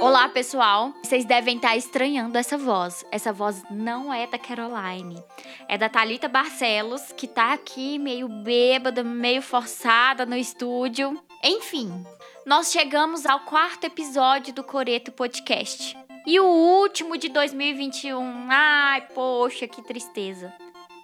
Olá, 0.00 0.28
pessoal. 0.28 0.92
Vocês 1.02 1.24
devem 1.24 1.56
estar 1.56 1.76
estranhando 1.76 2.36
essa 2.36 2.58
voz. 2.58 3.04
Essa 3.10 3.32
voz 3.32 3.62
não 3.70 4.12
é 4.12 4.26
da 4.26 4.38
Caroline. 4.38 5.22
É 5.68 5.78
da 5.78 5.88
Talita 5.88 6.28
Barcelos, 6.28 7.12
que 7.12 7.26
tá 7.26 7.52
aqui 7.54 7.98
meio 7.98 8.28
bêbada, 8.28 9.02
meio 9.02 9.40
forçada 9.40 10.26
no 10.26 10.36
estúdio. 10.36 11.18
Enfim, 11.42 12.04
nós 12.44 12.70
chegamos 12.70 13.24
ao 13.24 13.40
quarto 13.40 13.84
episódio 13.84 14.52
do 14.52 14.62
Coreto 14.62 15.10
Podcast. 15.10 15.96
E 16.26 16.38
o 16.38 16.44
último 16.44 17.16
de 17.16 17.30
2021. 17.30 18.48
Ai, 18.50 19.00
poxa, 19.14 19.66
que 19.66 19.80
tristeza. 19.82 20.52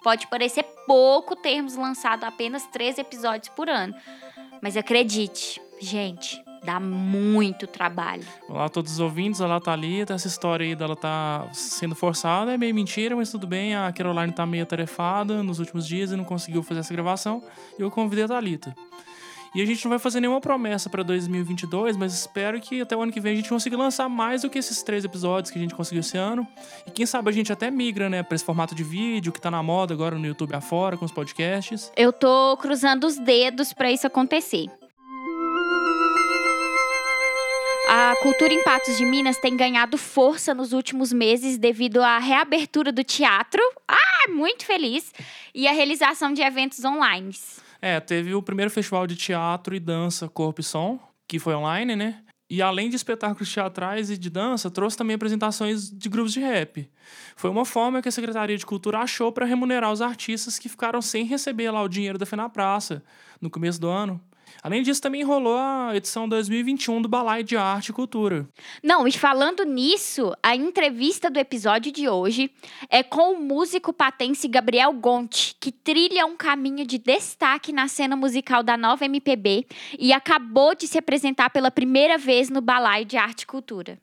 Pode 0.03 0.27
parecer 0.27 0.63
pouco 0.85 1.35
termos 1.35 1.75
lançado 1.75 2.23
apenas 2.23 2.67
três 2.67 2.97
episódios 2.97 3.49
por 3.49 3.67
ano. 3.69 3.95
Mas 4.61 4.75
acredite, 4.75 5.61
gente, 5.79 6.43
dá 6.63 6.79
muito 6.79 7.67
trabalho. 7.67 8.23
Olá 8.49 8.67
todos 8.67 8.93
os 8.93 8.99
ouvintes, 8.99 9.39
olá 9.39 9.59
Thalita. 9.59 10.13
Essa 10.13 10.27
história 10.27 10.65
aí 10.65 10.75
dela 10.75 10.95
tá 10.95 11.47
sendo 11.53 11.95
forçada 11.95 12.53
é 12.53 12.57
meio 12.57 12.73
mentira, 12.73 13.15
mas 13.15 13.31
tudo 13.31 13.45
bem. 13.45 13.75
A 13.75 13.91
Caroline 13.91 14.33
tá 14.33 14.45
meio 14.45 14.63
atarefada 14.63 15.43
nos 15.43 15.59
últimos 15.59 15.87
dias 15.87 16.11
e 16.11 16.15
não 16.15 16.23
conseguiu 16.23 16.63
fazer 16.63 16.81
essa 16.81 16.93
gravação. 16.93 17.43
E 17.77 17.81
eu 17.81 17.91
convidei 17.91 18.25
a 18.25 18.27
Thalita. 18.27 18.75
E 19.57 19.61
a 19.63 19.65
gente 19.65 19.83
não 19.83 19.89
vai 19.89 19.97
fazer 19.97 20.19
nenhuma 20.19 20.39
promessa 20.39 20.87
para 20.87 21.01
2022, 21.01 21.97
mas 21.97 22.13
espero 22.13 22.61
que 22.61 22.79
até 22.79 22.95
o 22.95 23.01
ano 23.01 23.11
que 23.11 23.19
vem 23.19 23.33
a 23.33 23.35
gente 23.37 23.49
consiga 23.49 23.75
lançar 23.75 24.07
mais 24.07 24.43
do 24.43 24.51
que 24.51 24.59
esses 24.59 24.83
três 24.83 25.03
episódios 25.03 25.49
que 25.49 25.57
a 25.57 25.61
gente 25.63 25.73
conseguiu 25.73 26.01
esse 26.01 26.15
ano. 26.15 26.47
E 26.85 26.91
quem 26.91 27.07
sabe 27.07 27.31
a 27.31 27.33
gente 27.33 27.51
até 27.51 27.71
migra, 27.71 28.07
né, 28.07 28.21
para 28.21 28.35
esse 28.35 28.45
formato 28.45 28.75
de 28.75 28.83
vídeo 28.83 29.31
que 29.31 29.41
tá 29.41 29.49
na 29.49 29.63
moda 29.63 29.95
agora 29.95 30.15
no 30.15 30.27
YouTube 30.27 30.53
afora, 30.53 30.95
com 30.95 31.05
os 31.05 31.11
podcasts. 31.11 31.91
Eu 31.97 32.13
tô 32.13 32.55
cruzando 32.57 33.07
os 33.07 33.17
dedos 33.17 33.73
para 33.73 33.91
isso 33.91 34.05
acontecer. 34.05 34.67
A 37.89 38.13
cultura 38.21 38.53
em 38.53 38.63
Patos 38.63 38.95
de 38.95 39.05
Minas 39.07 39.39
tem 39.39 39.57
ganhado 39.57 39.97
força 39.97 40.53
nos 40.53 40.71
últimos 40.71 41.11
meses 41.11 41.57
devido 41.57 42.03
à 42.03 42.19
reabertura 42.19 42.91
do 42.91 43.03
teatro. 43.03 43.59
Ah, 43.87 44.29
muito 44.29 44.63
feliz! 44.63 45.11
E 45.51 45.67
a 45.67 45.71
realização 45.71 46.31
de 46.31 46.43
eventos 46.43 46.85
online. 46.85 47.31
É, 47.81 47.99
teve 47.99 48.33
o 48.33 48.41
primeiro 48.41 48.71
festival 48.71 49.05
de 49.05 49.15
teatro 49.15 49.75
e 49.75 49.79
dança 49.79 50.27
Corpo 50.27 50.61
e 50.61 50.63
Som, 50.63 50.99
que 51.27 51.39
foi 51.39 51.53
online, 51.53 51.95
né? 51.95 52.23
E 52.49 52.61
além 52.61 52.89
de 52.89 52.95
espetáculos 52.95 53.53
teatrais 53.53 54.09
e 54.09 54.17
de 54.17 54.29
dança, 54.29 54.71
trouxe 54.71 54.95
também 54.95 55.15
apresentações 55.15 55.89
de 55.91 56.07
grupos 56.07 56.31
de 56.31 56.39
rap. 56.39 56.89
Foi 57.35 57.49
uma 57.49 57.65
forma 57.65 58.01
que 58.01 58.07
a 58.07 58.11
Secretaria 58.11 58.57
de 58.57 58.65
Cultura 58.65 58.99
achou 58.99 59.33
para 59.33 59.45
remunerar 59.45 59.91
os 59.91 60.01
artistas 60.01 60.57
que 60.57 60.69
ficaram 60.69 61.01
sem 61.01 61.25
receber 61.25 61.69
lá 61.71 61.81
o 61.81 61.89
dinheiro 61.89 62.17
da 62.17 62.25
Fé 62.25 62.37
na 62.37 62.47
Praça 62.47 63.03
no 63.41 63.49
começo 63.49 63.81
do 63.81 63.89
ano. 63.89 64.21
Além 64.61 64.83
disso, 64.83 65.01
também 65.01 65.23
rolou 65.23 65.57
a 65.57 65.91
edição 65.95 66.27
2021 66.27 67.01
do 67.01 67.07
Balai 67.07 67.43
de 67.43 67.55
Arte 67.55 67.89
e 67.89 67.93
Cultura. 67.93 68.47
Não, 68.83 69.07
e 69.07 69.11
falando 69.11 69.63
nisso, 69.63 70.33
a 70.41 70.55
entrevista 70.55 71.29
do 71.29 71.39
episódio 71.39 71.91
de 71.91 72.09
hoje 72.09 72.51
é 72.89 73.03
com 73.03 73.33
o 73.33 73.41
músico 73.41 73.93
patense 73.93 74.47
Gabriel 74.47 74.91
Gonti, 74.93 75.55
que 75.59 75.71
trilha 75.71 76.25
um 76.25 76.35
caminho 76.35 76.85
de 76.85 76.97
destaque 76.97 77.71
na 77.71 77.87
cena 77.87 78.15
musical 78.15 78.63
da 78.63 78.77
nova 78.77 79.05
MPB 79.05 79.65
e 79.97 80.13
acabou 80.13 80.75
de 80.75 80.87
se 80.87 80.97
apresentar 80.97 81.49
pela 81.49 81.71
primeira 81.71 82.17
vez 82.17 82.49
no 82.49 82.61
Balai 82.61 83.05
de 83.05 83.17
Arte 83.17 83.41
e 83.41 83.47
Cultura. 83.47 83.99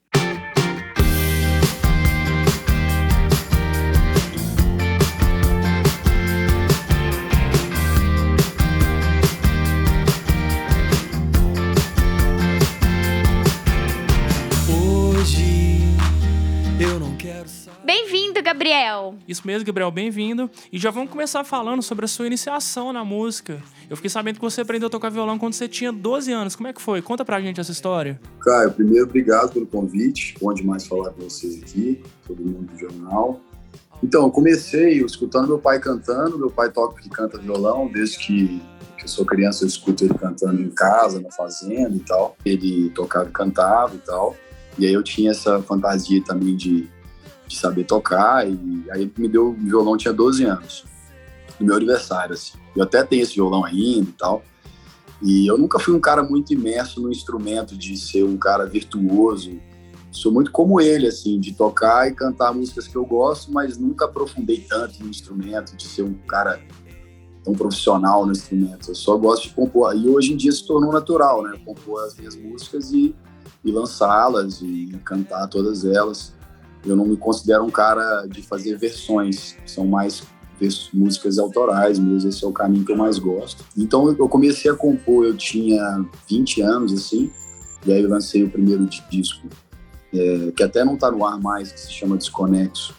Bem-vindo, 17.84 18.42
Gabriel! 18.42 19.14
Isso 19.28 19.47
mesmo, 19.47 19.66
Gabriel, 19.66 19.91
bem-vindo. 19.91 20.50
E 20.72 20.78
já 20.78 20.91
vamos 20.91 21.10
começar 21.10 21.44
falando 21.44 21.82
sobre 21.82 22.06
a 22.06 22.09
sua 22.09 22.26
iniciação 22.26 22.94
na 22.94 23.04
música. 23.04 23.62
Eu 23.91 23.97
fiquei 23.97 24.09
sabendo 24.09 24.36
que 24.36 24.41
você 24.41 24.62
aprendeu 24.62 24.86
a 24.86 24.91
tocar 24.91 25.10
violão 25.10 25.38
quando 25.38 25.53
você 25.53 25.69
tinha 25.69 25.92
12 25.92 26.32
anos. 26.32 26.56
Como 26.56 26.66
é 26.66 26.72
que 26.72 26.81
foi? 26.81 27.03
Conta 27.03 27.26
pra 27.26 27.42
gente 27.42 27.60
essa 27.60 27.72
história. 27.72 28.19
Caio, 28.41 28.72
primeiro, 28.72 29.04
obrigado 29.04 29.53
pelo 29.53 29.66
convite. 29.66 30.34
Bom 30.41 30.54
demais 30.54 30.86
falar 30.86 31.10
com 31.10 31.25
vocês 31.25 31.62
aqui, 31.62 32.03
todo 32.26 32.42
mundo 32.42 32.72
do 32.72 32.78
jornal. 32.78 33.38
Então, 34.03 34.22
eu 34.22 34.30
comecei 34.30 35.04
escutando 35.04 35.48
meu 35.48 35.59
pai 35.59 35.78
cantando. 35.78 36.38
Meu 36.38 36.50
pai 36.50 36.70
toca 36.70 37.03
e 37.04 37.10
canta 37.10 37.36
violão 37.36 37.86
desde 37.86 38.16
que, 38.16 38.62
que 38.97 39.04
eu 39.04 39.09
sou 39.09 39.26
criança. 39.26 39.62
Eu 39.62 39.69
escuto 39.69 40.06
ele 40.06 40.14
cantando 40.14 40.59
em 40.59 40.70
casa, 40.70 41.20
na 41.20 41.30
fazenda 41.30 41.94
e 41.94 42.00
tal. 42.00 42.34
Ele 42.47 42.88
tocava 42.94 43.28
e 43.28 43.32
cantava 43.32 43.94
e 43.94 43.98
tal. 43.98 44.34
E 44.78 44.86
aí 44.86 44.92
eu 44.94 45.03
tinha 45.03 45.32
essa 45.32 45.60
fantasia 45.62 46.25
também 46.25 46.56
de 46.56 46.88
de 47.54 47.60
saber 47.60 47.84
tocar. 47.84 48.47
E 48.47 48.84
aí 48.91 49.10
me 49.16 49.28
deu 49.28 49.50
o 49.50 49.53
violão, 49.53 49.97
tinha 49.97 50.12
12 50.12 50.44
anos, 50.44 50.84
no 51.59 51.66
meu 51.66 51.76
aniversário, 51.76 52.34
assim. 52.34 52.59
Eu 52.76 52.82
até 52.82 53.03
tenho 53.03 53.22
esse 53.22 53.34
violão 53.34 53.65
ainda 53.65 54.10
e 54.10 54.12
tal. 54.12 54.42
E 55.22 55.47
eu 55.47 55.56
nunca 55.56 55.78
fui 55.78 55.94
um 55.94 56.00
cara 56.00 56.22
muito 56.22 56.53
imerso 56.53 57.00
no 57.00 57.10
instrumento, 57.10 57.76
de 57.76 57.97
ser 57.97 58.25
um 58.25 58.37
cara 58.37 58.66
virtuoso. 58.66 59.59
Sou 60.10 60.31
muito 60.31 60.50
como 60.50 60.81
ele, 60.81 61.06
assim, 61.06 61.41
de 61.41 61.53
tocar 61.54 62.09
e 62.09 62.15
cantar 62.15 62.53
músicas 62.53 62.87
que 62.87 62.97
eu 62.97 63.04
gosto, 63.06 63.50
mas 63.53 63.78
nunca 63.78 64.04
aprofundei 64.04 64.60
tanto 64.69 65.03
no 65.03 65.09
instrumento, 65.09 65.76
de 65.76 65.84
ser 65.84 66.03
um 66.03 66.15
cara 66.26 66.60
tão 67.42 67.53
profissional 67.54 68.26
no 68.26 68.32
instrumento. 68.32 68.91
Eu 68.91 68.94
só 68.94 69.16
gosto 69.16 69.48
de 69.48 69.54
compor. 69.54 69.97
E 69.97 70.09
hoje 70.09 70.32
em 70.32 70.36
dia 70.36 70.53
se 70.53 70.66
tornou 70.66 70.92
natural, 70.92 71.42
né? 71.42 71.59
Compor 71.65 72.04
as 72.04 72.16
minhas 72.16 72.36
músicas 72.36 72.92
e, 72.92 73.15
e 73.65 73.71
lançá-las 73.72 74.60
e 74.62 74.98
cantar 75.04 75.47
todas 75.48 75.84
elas 75.84 76.34
eu 76.84 76.97
não 76.97 77.06
me 77.06 77.17
considero 77.17 77.65
um 77.65 77.71
cara 77.71 78.27
de 78.27 78.43
fazer 78.43 78.77
versões, 78.77 79.56
são 79.67 79.87
mais 79.87 80.22
músicas 80.93 81.39
autorais 81.39 81.99
mesmo, 81.99 82.28
esse 82.28 82.45
é 82.45 82.49
o 82.49 82.53
caminho 82.53 82.84
que 82.84 82.93
eu 82.93 82.97
mais 82.97 83.19
gosto. 83.19 83.65
Então 83.77 84.09
eu 84.09 84.28
comecei 84.28 84.71
a 84.71 84.75
compor, 84.75 85.27
eu 85.27 85.37
tinha 85.37 86.05
20 86.28 86.62
anos 86.62 86.93
assim, 86.93 87.31
e 87.84 87.93
aí 87.93 88.03
eu 88.03 88.09
lancei 88.09 88.45
o 88.45 88.50
primeiro 88.50 88.87
disco, 89.11 89.49
é, 90.12 90.53
que 90.56 90.62
até 90.62 90.84
não 90.84 90.95
está 90.95 91.11
no 91.11 91.25
ar 91.27 91.39
mais, 91.41 91.72
que 91.72 91.81
se 91.81 91.93
chama 91.93 92.17
Desconexo, 92.17 92.95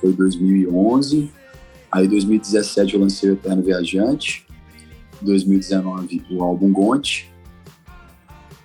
foi 0.00 0.12
2011. 0.12 1.30
Aí 1.90 2.06
2017 2.06 2.94
eu 2.94 3.00
lancei 3.00 3.30
o 3.30 3.32
Eterno 3.32 3.62
Viajante, 3.62 4.46
2019 5.22 6.24
o 6.30 6.42
álbum 6.42 6.72
Gonte, 6.72 7.32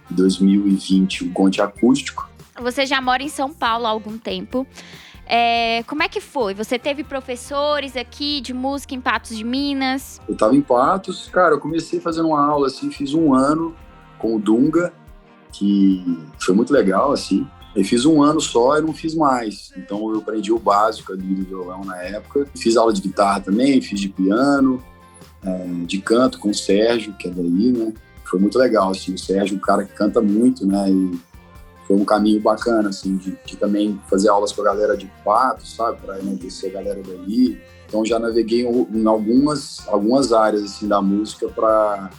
2020 0.09 1.25
o 1.25 1.29
Gonte 1.29 1.61
Acústico, 1.61 2.29
você 2.59 2.85
já 2.85 3.01
mora 3.01 3.23
em 3.23 3.29
São 3.29 3.53
Paulo 3.53 3.85
há 3.85 3.89
algum 3.89 4.17
tempo. 4.17 4.65
É, 5.25 5.83
como 5.83 6.03
é 6.03 6.09
que 6.09 6.19
foi? 6.19 6.53
Você 6.53 6.77
teve 6.77 7.03
professores 7.03 7.95
aqui 7.95 8.41
de 8.41 8.53
música 8.53 8.93
em 8.93 8.99
Patos 8.99 9.37
de 9.37 9.43
Minas? 9.43 10.19
Eu 10.27 10.33
estava 10.33 10.55
em 10.55 10.61
Patos, 10.61 11.29
cara, 11.31 11.55
eu 11.55 11.59
comecei 11.59 11.99
fazendo 11.99 12.27
uma 12.27 12.45
aula 12.45 12.67
assim, 12.67 12.91
fiz 12.91 13.13
um 13.13 13.33
ano 13.33 13.73
com 14.17 14.35
o 14.35 14.39
Dunga, 14.39 14.93
que 15.53 16.03
foi 16.37 16.53
muito 16.53 16.73
legal, 16.73 17.13
assim. 17.13 17.47
Eu 17.73 17.85
fiz 17.85 18.05
um 18.05 18.21
ano 18.21 18.41
só 18.41 18.77
e 18.77 18.81
não 18.81 18.93
fiz 18.93 19.15
mais. 19.15 19.71
Então 19.77 20.11
eu 20.11 20.19
aprendi 20.19 20.51
o 20.51 20.59
básico 20.59 21.13
ali 21.13 21.35
do 21.35 21.45
violão 21.45 21.85
na 21.85 21.97
época. 22.03 22.45
Fiz 22.53 22.75
aula 22.75 22.91
de 22.91 23.01
guitarra 23.01 23.39
também, 23.39 23.81
fiz 23.81 23.99
de 24.01 24.09
piano, 24.09 24.83
é, 25.43 25.65
de 25.85 26.01
canto 26.01 26.39
com 26.39 26.49
o 26.49 26.53
Sérgio, 26.53 27.13
que 27.13 27.29
é 27.29 27.31
daí, 27.31 27.71
né? 27.71 27.93
Foi 28.25 28.39
muito 28.39 28.57
legal, 28.57 28.91
assim. 28.91 29.13
O 29.13 29.17
Sérgio, 29.17 29.55
é 29.55 29.57
um 29.57 29.61
cara 29.61 29.85
que 29.85 29.93
canta 29.93 30.21
muito, 30.21 30.65
né? 30.65 30.89
E 30.89 31.19
foi 31.91 31.99
um 31.99 32.05
caminho 32.05 32.39
bacana, 32.39 32.87
assim, 32.87 33.17
de, 33.17 33.37
de, 33.45 33.57
também 33.57 33.99
fazer 34.09 34.29
aulas 34.29 34.53
com 34.53 34.61
a 34.61 34.65
galera 34.65 34.95
de 34.95 35.11
Pato, 35.25 35.67
sabe, 35.67 35.99
para 35.99 36.19
enaltecer 36.19 36.69
a 36.69 36.73
galera 36.75 37.01
dali. 37.03 37.59
Então 37.85 38.05
já 38.05 38.17
naveguei 38.17 38.61
em 38.61 39.05
algumas, 39.05 39.85
algumas 39.89 40.31
áreas, 40.31 40.63
assim, 40.63 40.87
da 40.87 41.01
música 41.01 41.49
para 41.49 42.09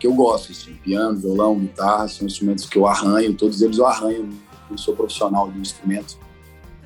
que 0.00 0.06
eu 0.06 0.14
gosto, 0.14 0.52
assim, 0.52 0.72
piano, 0.82 1.18
violão, 1.18 1.58
guitarra, 1.58 2.08
são 2.08 2.26
instrumentos 2.26 2.64
que 2.64 2.78
eu 2.78 2.86
arranho, 2.86 3.34
todos 3.34 3.60
eles 3.60 3.76
eu 3.76 3.86
arranho, 3.86 4.30
eu 4.70 4.78
sou 4.78 4.96
profissional 4.96 5.50
do 5.50 5.58
instrumento, 5.58 6.16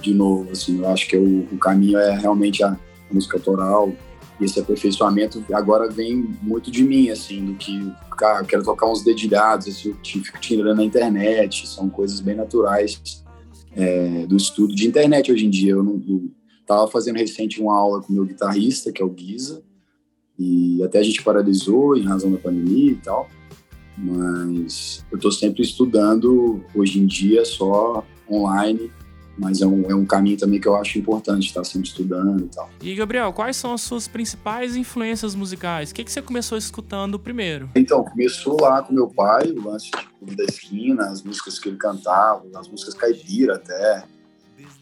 de 0.01 0.13
novo, 0.13 0.51
assim, 0.51 0.81
eu 0.81 0.89
acho 0.89 1.07
que 1.07 1.17
o, 1.17 1.47
o 1.53 1.59
caminho 1.59 1.99
é 1.99 2.19
realmente 2.19 2.65
a 2.65 2.77
música 3.13 3.37
autoral, 3.37 3.93
esse 4.41 4.61
aperfeiçoamento 4.61 5.45
agora 5.53 5.89
vem 5.89 6.37
muito 6.43 6.71
de 6.71 6.85
mim, 6.85 7.11
assim, 7.11 7.45
do 7.45 7.55
que, 7.55 7.93
cara, 8.17 8.41
eu 8.41 8.47
quero 8.47 8.63
tocar 8.63 8.91
uns 8.91 9.03
dedilhados, 9.03 9.67
assim, 9.67 9.91
eu 9.91 9.97
fico 10.23 10.41
tirando 10.41 10.77
na 10.77 10.85
internet, 10.85 11.67
são 11.67 11.89
coisas 11.89 12.21
bem 12.21 12.37
naturais 12.37 13.25
é, 13.75 14.27
do 14.27 14.37
estudo 14.37 14.75
de 14.75 14.87
internet 14.87 15.33
hoje 15.33 15.47
em 15.47 15.51
dia. 15.51 15.73
Eu, 15.73 15.83
não, 15.83 16.01
eu 16.09 16.31
tava 16.67 16.89
fazendo 16.89 17.17
recente 17.17 17.61
uma 17.61 17.77
aula 17.77 18.01
com 18.01 18.13
meu 18.13 18.25
guitarrista, 18.25 18.93
que 18.93 19.03
é 19.03 19.05
o 19.05 19.11
Guiza, 19.11 19.63
e 20.39 20.83
até 20.85 21.01
a 21.01 21.03
gente 21.03 21.23
paralisou 21.23 21.97
em 21.97 22.05
razão 22.05 22.31
da 22.31 22.39
pandemia 22.39 22.93
e 22.93 22.97
tal, 22.97 23.29
mas 23.97 25.05
eu 25.11 25.17
estou 25.17 25.33
sempre 25.33 25.63
estudando 25.63 26.65
hoje 26.75 27.01
em 27.01 27.07
dia 27.07 27.45
só 27.45 28.05
online 28.31 28.93
mas 29.39 29.61
é 29.61 29.67
um, 29.67 29.89
é 29.89 29.95
um 29.95 30.05
caminho 30.05 30.37
também 30.37 30.61
que 30.61 30.67
eu 30.67 30.75
acho 30.77 30.99
importante 30.99 31.47
estar 31.47 31.63
sempre 31.63 31.89
estudando 31.89 32.45
e 32.45 32.49
tal. 32.49 32.69
E 32.83 32.95
Gabriel, 32.95 33.33
quais 33.33 33.57
são 33.57 33.73
as 33.73 33.83
suas 33.83 34.09
principais 34.09 34.75
influências 34.77 35.35
musicais? 35.35 35.91
O 35.91 35.95
que, 35.95 36.05
que 36.05 36.11
você 36.11 36.21
começou 36.21 36.59
escutando 36.59 37.19
primeiro? 37.19 37.71
Então, 37.77 38.03
começou 38.05 38.61
lá 38.61 38.83
com 38.83 38.93
meu 38.93 39.09
pai, 39.09 39.51
o 39.53 39.69
lance 39.69 39.91
de 40.21 40.35
da 40.35 40.45
esquina, 40.45 41.07
as 41.07 41.23
músicas 41.23 41.59
que 41.59 41.69
ele 41.69 41.77
cantava, 41.77 42.43
as 42.57 42.69
músicas 42.69 42.95
caipira 42.95 43.55
até, 43.55 44.05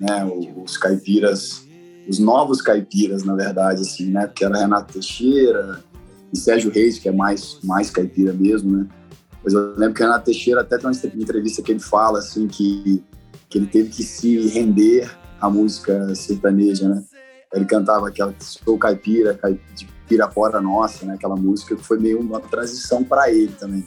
né, 0.01 0.25
os 0.57 0.79
caipiras, 0.79 1.67
os 2.09 2.19
novos 2.19 2.63
caipiras, 2.63 3.23
na 3.25 3.35
verdade, 3.35 3.83
assim, 3.83 4.11
né, 4.11 4.27
porque 4.27 4.45
era 4.45 4.59
Renato 4.59 4.95
Teixeira 4.95 5.85
e 6.33 6.39
Sérgio 6.39 6.71
Reis, 6.71 6.99
que 6.99 7.09
é 7.09 7.13
mais, 7.13 7.59
mais 7.63 7.91
caipira 7.91 8.33
mesmo, 8.33 8.79
né, 8.79 8.87
mas 9.45 9.55
eu 9.55 9.77
lembro 9.77 9.95
que 9.95 10.03
Renato 10.03 10.25
Teixeira 10.25 10.63
até 10.63 10.77
tem 10.77 10.91
uma 10.91 11.23
entrevista 11.23 11.63
que 11.63 11.71
ele 11.71 11.81
fala, 11.81 12.19
assim, 12.19 12.49
que 12.49 13.05
que 13.49 13.59
ele 13.59 13.67
teve 13.67 13.91
que 13.91 14.03
se 14.03 14.49
render 14.49 15.11
à 15.41 15.49
música 15.49 16.15
sertaneja, 16.15 16.89
né? 16.89 17.05
Ele 17.53 17.65
cantava 17.65 18.09
aquela 18.09 18.35
Sou 18.39 18.79
Caipira, 18.79 19.39
de 19.75 19.87
Pirapora 20.09 20.61
Nossa, 20.61 21.07
né? 21.07 21.15
Aquela 21.15 21.37
música 21.37 21.77
que 21.77 21.83
foi 21.83 21.99
meio 21.99 22.21
uma 22.21 22.41
transição 22.41 23.05
para 23.05 23.31
ele 23.31 23.53
também. 23.53 23.85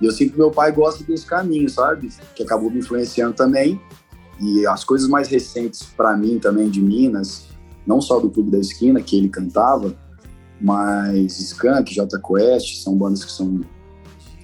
E 0.00 0.04
eu 0.04 0.10
sinto 0.10 0.32
que 0.32 0.38
meu 0.38 0.50
pai 0.50 0.72
gosta 0.72 1.04
desse 1.04 1.24
caminho, 1.24 1.68
sabe? 1.68 2.10
Que 2.34 2.42
acabou 2.42 2.70
me 2.70 2.80
influenciando 2.80 3.34
também. 3.34 3.80
E 4.40 4.66
as 4.66 4.82
coisas 4.82 5.08
mais 5.08 5.28
recentes 5.28 5.84
para 5.96 6.16
mim 6.16 6.38
também 6.38 6.68
de 6.68 6.82
Minas, 6.82 7.46
não 7.86 8.00
só 8.00 8.18
do 8.18 8.28
Clube 8.28 8.50
da 8.50 8.58
Esquina, 8.58 9.00
que 9.00 9.16
ele 9.16 9.28
cantava, 9.28 9.94
mas 10.60 11.38
Skank, 11.38 11.94
J 11.94 12.18
Quest, 12.18 12.82
são 12.82 12.96
bandas 12.96 13.24
que 13.24 13.30
são 13.30 13.60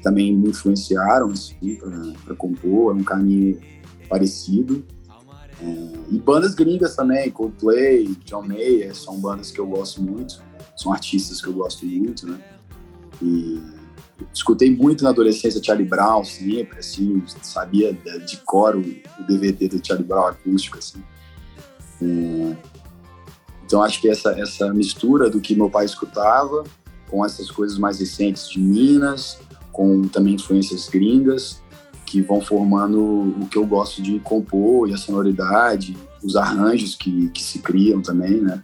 também 0.03 0.37
me 0.37 0.51
influenciaram 0.51 1.31
assim, 1.31 1.79
para 2.25 2.35
compor. 2.37 2.93
É 2.93 3.01
um 3.01 3.05
caminho 3.05 3.59
parecido. 4.09 4.85
É, 5.61 5.65
e 6.11 6.19
bandas 6.19 6.55
gringas 6.55 6.95
também, 6.95 7.31
Coldplay, 7.31 8.17
John 8.25 8.43
Mayer, 8.43 8.95
são 8.95 9.19
bandas 9.19 9.51
que 9.51 9.59
eu 9.59 9.67
gosto 9.67 10.03
muito, 10.03 10.41
são 10.77 10.93
artistas 10.93 11.41
que 11.41 11.49
eu 11.49 11.53
gosto 11.53 11.85
muito, 11.85 12.27
né? 12.27 12.41
E 13.21 13.61
escutei 14.33 14.75
muito 14.75 15.03
na 15.03 15.11
adolescência 15.11 15.63
Charlie 15.63 15.87
Brown, 15.87 16.25
sempre, 16.25 16.79
assim, 16.79 17.23
sabia 17.43 17.93
de 17.93 18.37
cor 18.39 18.77
o, 18.77 18.81
o 18.81 19.27
DVD 19.27 19.69
do 19.69 19.85
Charlie 19.85 20.07
Brown 20.07 20.27
acústico, 20.27 20.79
assim. 20.79 21.03
É, 22.01 22.57
então 23.65 23.83
acho 23.83 24.01
que 24.01 24.09
essa, 24.09 24.31
essa 24.41 24.73
mistura 24.73 25.29
do 25.29 25.41
que 25.41 25.55
meu 25.55 25.69
pai 25.69 25.85
escutava 25.85 26.65
com 27.11 27.25
essas 27.25 27.51
coisas 27.51 27.79
mais 27.79 27.99
recentes 27.99 28.49
de 28.49 28.61
Minas, 28.61 29.39
com 29.73 30.03
também 30.09 30.35
influências 30.35 30.89
gringas, 30.89 31.61
que 32.09 32.23
vão 32.23 32.41
formando 32.41 32.99
o 33.39 33.47
que 33.51 33.59
eu 33.59 33.67
gosto 33.67 34.01
de 34.01 34.19
compor 34.21 34.89
e 34.89 34.95
a 34.95 34.97
sonoridade, 34.97 35.95
os 36.25 36.37
arranjos 36.37 36.95
que, 36.95 37.29
que 37.29 37.43
se 37.43 37.59
criam 37.59 38.01
também, 38.01 38.41
né? 38.41 38.63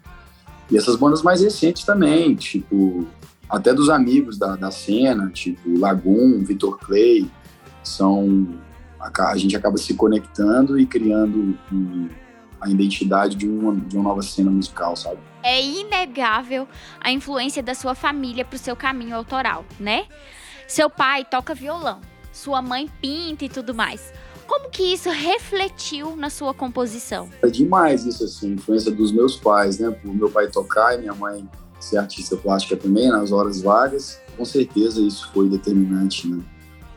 E 0.70 0.79
essas 0.79 0.96
bandas 0.96 1.23
mais 1.23 1.43
recentes 1.43 1.85
também, 1.85 2.35
tipo, 2.35 3.06
até 3.46 3.75
dos 3.75 3.91
amigos 3.91 4.38
da, 4.38 4.56
da 4.56 4.70
cena, 4.70 5.29
tipo 5.29 5.79
Lagoon, 5.79 6.43
Vitor 6.43 6.79
Clay, 6.79 7.31
são. 7.82 8.49
A, 8.99 9.31
a, 9.31 9.37
gente 9.37 9.55
acaba 9.55 9.76
se 9.76 9.93
conectando 9.93 10.79
e 10.79 10.87
criando 10.87 11.58
um, 11.70 12.08
a 12.58 12.70
identidade 12.70 13.37
de 13.37 13.46
uma, 13.46 13.76
de 13.76 13.94
uma 13.94 14.05
nova 14.05 14.23
cena 14.23 14.50
musical, 14.50 14.96
sabe? 14.96 15.19
É 15.43 15.62
inegável 15.62 16.67
a 16.99 17.12
influência 17.12 17.62
da 17.62 17.75
sua 17.75 17.94
família 17.94 18.43
pro 18.43 18.56
seu 18.56 18.75
caminho 18.75 19.14
autoral, 19.14 19.67
né? 19.79 20.06
Seu 20.67 20.88
pai 20.88 21.26
toca 21.26 21.55
violão 21.55 22.00
sua 22.34 22.60
mãe 22.60 22.90
pinta 23.00 23.44
e 23.44 23.48
tudo 23.48 23.72
mais. 23.72 24.12
Como 24.46 24.69
que 24.69 24.82
isso 24.82 25.08
refletiu 25.08 26.16
na 26.16 26.28
sua 26.28 26.52
composição? 26.52 27.31
É 27.40 27.48
demais 27.48 28.04
isso, 28.04 28.25
assim, 28.25 28.52
influência 28.52 28.90
dos 28.90 29.10
meus 29.10 29.36
pais, 29.36 29.78
né? 29.78 29.90
Por 29.90 30.14
meu 30.14 30.31
pai 30.31 30.50
tocar 30.50 30.94
e 30.94 30.98
minha 30.98 31.14
mãe 31.14 31.48
ser 31.81 31.96
artista 31.96 32.36
plástica 32.36 32.76
também, 32.76 33.08
nas 33.08 33.32
horas 33.32 33.62
vagas. 33.62 34.20
Com 34.36 34.44
certeza 34.44 35.00
isso 35.00 35.31
foi 35.32 35.48
determinante, 35.48 36.28
né? 36.28 36.42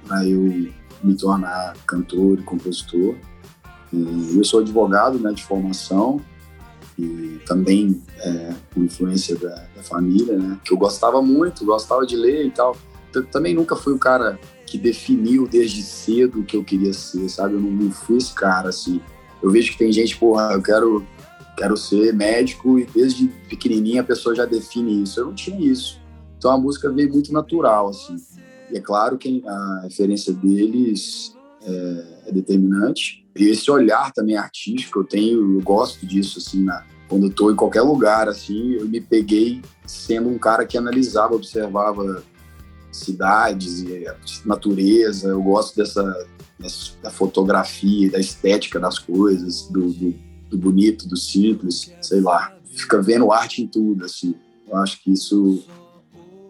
Para 0.05 0.27
eu 0.27 0.41
me 1.03 1.15
tornar 1.15 1.73
cantor 1.85 2.39
e 2.39 2.43
compositor. 2.43 3.15
E 3.93 4.37
eu 4.37 4.43
sou 4.43 4.59
advogado, 4.59 5.17
né, 5.17 5.31
de 5.31 5.43
formação 5.43 6.19
e 6.99 7.39
também 7.45 8.01
é, 8.19 8.53
com 8.73 8.83
influência 8.83 9.35
da, 9.37 9.67
da 9.75 9.83
família, 9.83 10.37
né? 10.37 10.59
Que 10.63 10.73
eu 10.73 10.77
gostava 10.77 11.21
muito, 11.21 11.63
gostava 11.63 12.05
de 12.05 12.15
ler 12.15 12.45
e 12.45 12.51
tal. 12.51 12.75
Também 13.31 13.53
nunca 13.53 13.75
fui 13.75 13.93
o 13.93 13.99
cara 13.99 14.39
que 14.65 14.77
definiu 14.77 15.47
desde 15.47 15.81
cedo 15.81 16.41
o 16.41 16.43
que 16.43 16.55
eu 16.57 16.63
queria 16.63 16.93
ser, 16.93 17.27
sabe? 17.29 17.53
Eu 17.53 17.61
não, 17.61 17.71
não 17.71 17.91
fui 17.91 18.17
esse 18.17 18.33
cara, 18.33 18.69
assim. 18.69 19.01
Eu 19.41 19.49
vejo 19.49 19.71
que 19.71 19.77
tem 19.77 19.91
gente, 19.91 20.17
porra, 20.17 20.51
eu 20.53 20.61
quero, 20.61 21.05
quero 21.55 21.77
ser 21.77 22.13
médico 22.13 22.77
e 22.77 22.85
desde 22.85 23.27
pequenininha 23.49 24.01
a 24.01 24.05
pessoa 24.05 24.35
já 24.35 24.45
define 24.45 25.03
isso. 25.03 25.19
Eu 25.19 25.27
não 25.27 25.33
tinha 25.33 25.59
isso. 25.59 25.99
Então 26.37 26.51
a 26.51 26.57
música 26.57 26.91
veio 26.91 27.11
muito 27.11 27.31
natural, 27.31 27.89
assim. 27.89 28.17
E 28.71 28.77
é 28.77 28.81
claro 28.81 29.17
que 29.17 29.41
a 29.47 29.81
referência 29.83 30.33
deles 30.33 31.35
é, 31.63 32.03
é 32.27 32.31
determinante. 32.31 33.25
E 33.35 33.45
esse 33.45 33.69
olhar 33.71 34.11
também 34.11 34.35
artístico, 34.35 34.99
eu 34.99 35.03
tenho, 35.03 35.57
eu 35.57 35.61
gosto 35.61 36.05
disso, 36.05 36.39
assim, 36.39 36.63
na, 36.63 36.83
quando 37.07 37.27
eu 37.27 37.33
tô 37.33 37.51
em 37.51 37.55
qualquer 37.55 37.81
lugar, 37.81 38.27
assim, 38.27 38.73
eu 38.73 38.87
me 38.87 38.99
peguei 38.99 39.61
sendo 39.85 40.29
um 40.29 40.37
cara 40.37 40.65
que 40.65 40.77
analisava, 40.77 41.35
observava 41.35 42.23
cidades 42.91 43.81
e 43.81 44.05
natureza. 44.45 45.29
Eu 45.29 45.41
gosto 45.41 45.75
dessa, 45.75 46.27
da 47.01 47.09
fotografia, 47.09 48.11
da 48.11 48.19
estética 48.19 48.79
das 48.79 48.99
coisas, 48.99 49.63
do, 49.69 49.91
do, 49.91 50.15
do, 50.49 50.57
bonito, 50.57 51.07
do 51.07 51.17
simples, 51.17 51.91
sei 52.01 52.21
lá. 52.21 52.55
Fica 52.65 53.01
vendo 53.01 53.31
arte 53.31 53.61
em 53.61 53.67
tudo, 53.67 54.05
assim. 54.05 54.35
Eu 54.67 54.77
acho 54.77 55.01
que 55.01 55.11
isso 55.11 55.63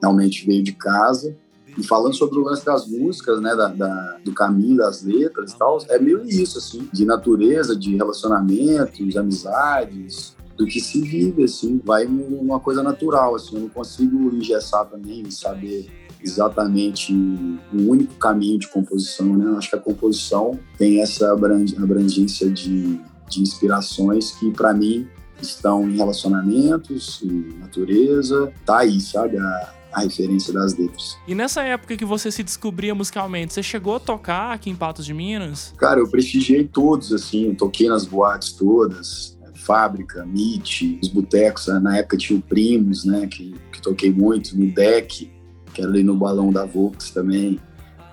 realmente 0.02 0.46
veio 0.46 0.64
de 0.64 0.74
casa. 0.74 1.36
E 1.78 1.84
falando 1.84 2.16
sobre 2.16 2.40
o 2.40 2.44
lance 2.44 2.66
das 2.66 2.88
músicas, 2.88 3.40
né, 3.40 3.56
da, 3.56 3.68
da, 3.68 4.18
do 4.26 4.34
caminho 4.34 4.78
das 4.78 5.04
letras 5.04 5.52
e 5.52 5.58
tal, 5.58 5.78
é 5.90 6.00
meio 6.00 6.26
isso, 6.26 6.58
assim, 6.58 6.90
de 6.92 7.06
natureza, 7.06 7.76
de 7.76 7.96
relacionamentos, 7.96 9.16
amizades, 9.16 10.36
do 10.58 10.66
que 10.66 10.80
se 10.80 11.00
vive, 11.02 11.44
assim, 11.44 11.80
vai 11.86 12.08
uma 12.08 12.60
coisa 12.60 12.82
natural, 12.82 13.36
assim, 13.36 13.56
eu 13.56 13.62
não 13.62 13.70
consigo 13.70 14.36
engessar 14.36 14.86
também, 14.88 15.30
saber 15.30 15.88
exatamente 16.22 17.14
um 17.14 17.90
único 17.90 18.16
caminho 18.16 18.60
de 18.60 18.68
composição, 18.68 19.36
né? 19.36 19.56
Acho 19.58 19.70
que 19.70 19.76
a 19.76 19.80
composição 19.80 20.60
tem 20.78 21.02
essa 21.02 21.32
abrangência 21.34 22.50
de, 22.50 23.00
de 23.30 23.42
inspirações 23.42 24.32
que, 24.32 24.52
para 24.52 24.74
mim, 24.74 25.08
estão 25.42 25.90
em 25.90 25.96
relacionamentos, 25.96 27.22
em 27.24 27.58
natureza, 27.60 28.52
tá 28.66 28.80
aí, 28.80 29.00
sabe? 29.00 29.38
A, 29.38 29.74
a 29.94 30.02
referência 30.02 30.54
das 30.54 30.78
letras. 30.78 31.18
E 31.28 31.34
nessa 31.34 31.64
época 31.64 31.96
que 31.96 32.06
você 32.06 32.32
se 32.32 32.44
descobria 32.44 32.94
musicalmente, 32.94 33.54
você 33.54 33.64
chegou 33.64 33.96
a 33.96 34.00
tocar 34.00 34.54
aqui 34.54 34.70
em 34.70 34.76
Patos 34.76 35.06
de 35.06 35.14
Minas? 35.14 35.74
Cara, 35.78 36.00
eu 36.00 36.08
prestigiei 36.08 36.66
todos, 36.66 37.14
assim, 37.14 37.54
toquei 37.56 37.90
nas 37.90 38.06
boates 38.06 38.52
todas, 38.52 39.38
né? 39.42 39.48
Fábrica, 39.56 40.24
MIT, 40.24 41.00
os 41.02 41.10
botecos, 41.10 41.68
na 41.68 41.98
época 41.98 42.18
tinha 42.18 42.38
o 42.38 42.42
Primos, 42.42 43.06
né, 43.06 43.28
que, 43.28 43.56
que 43.72 43.82
toquei 43.82 44.12
muito, 44.12 44.58
no 44.58 44.72
deck, 44.72 45.30
quero 45.78 45.96
ir 45.96 46.04
no 46.04 46.16
balão 46.16 46.52
da 46.52 46.66
Volks 46.66 47.12
também. 47.12 47.60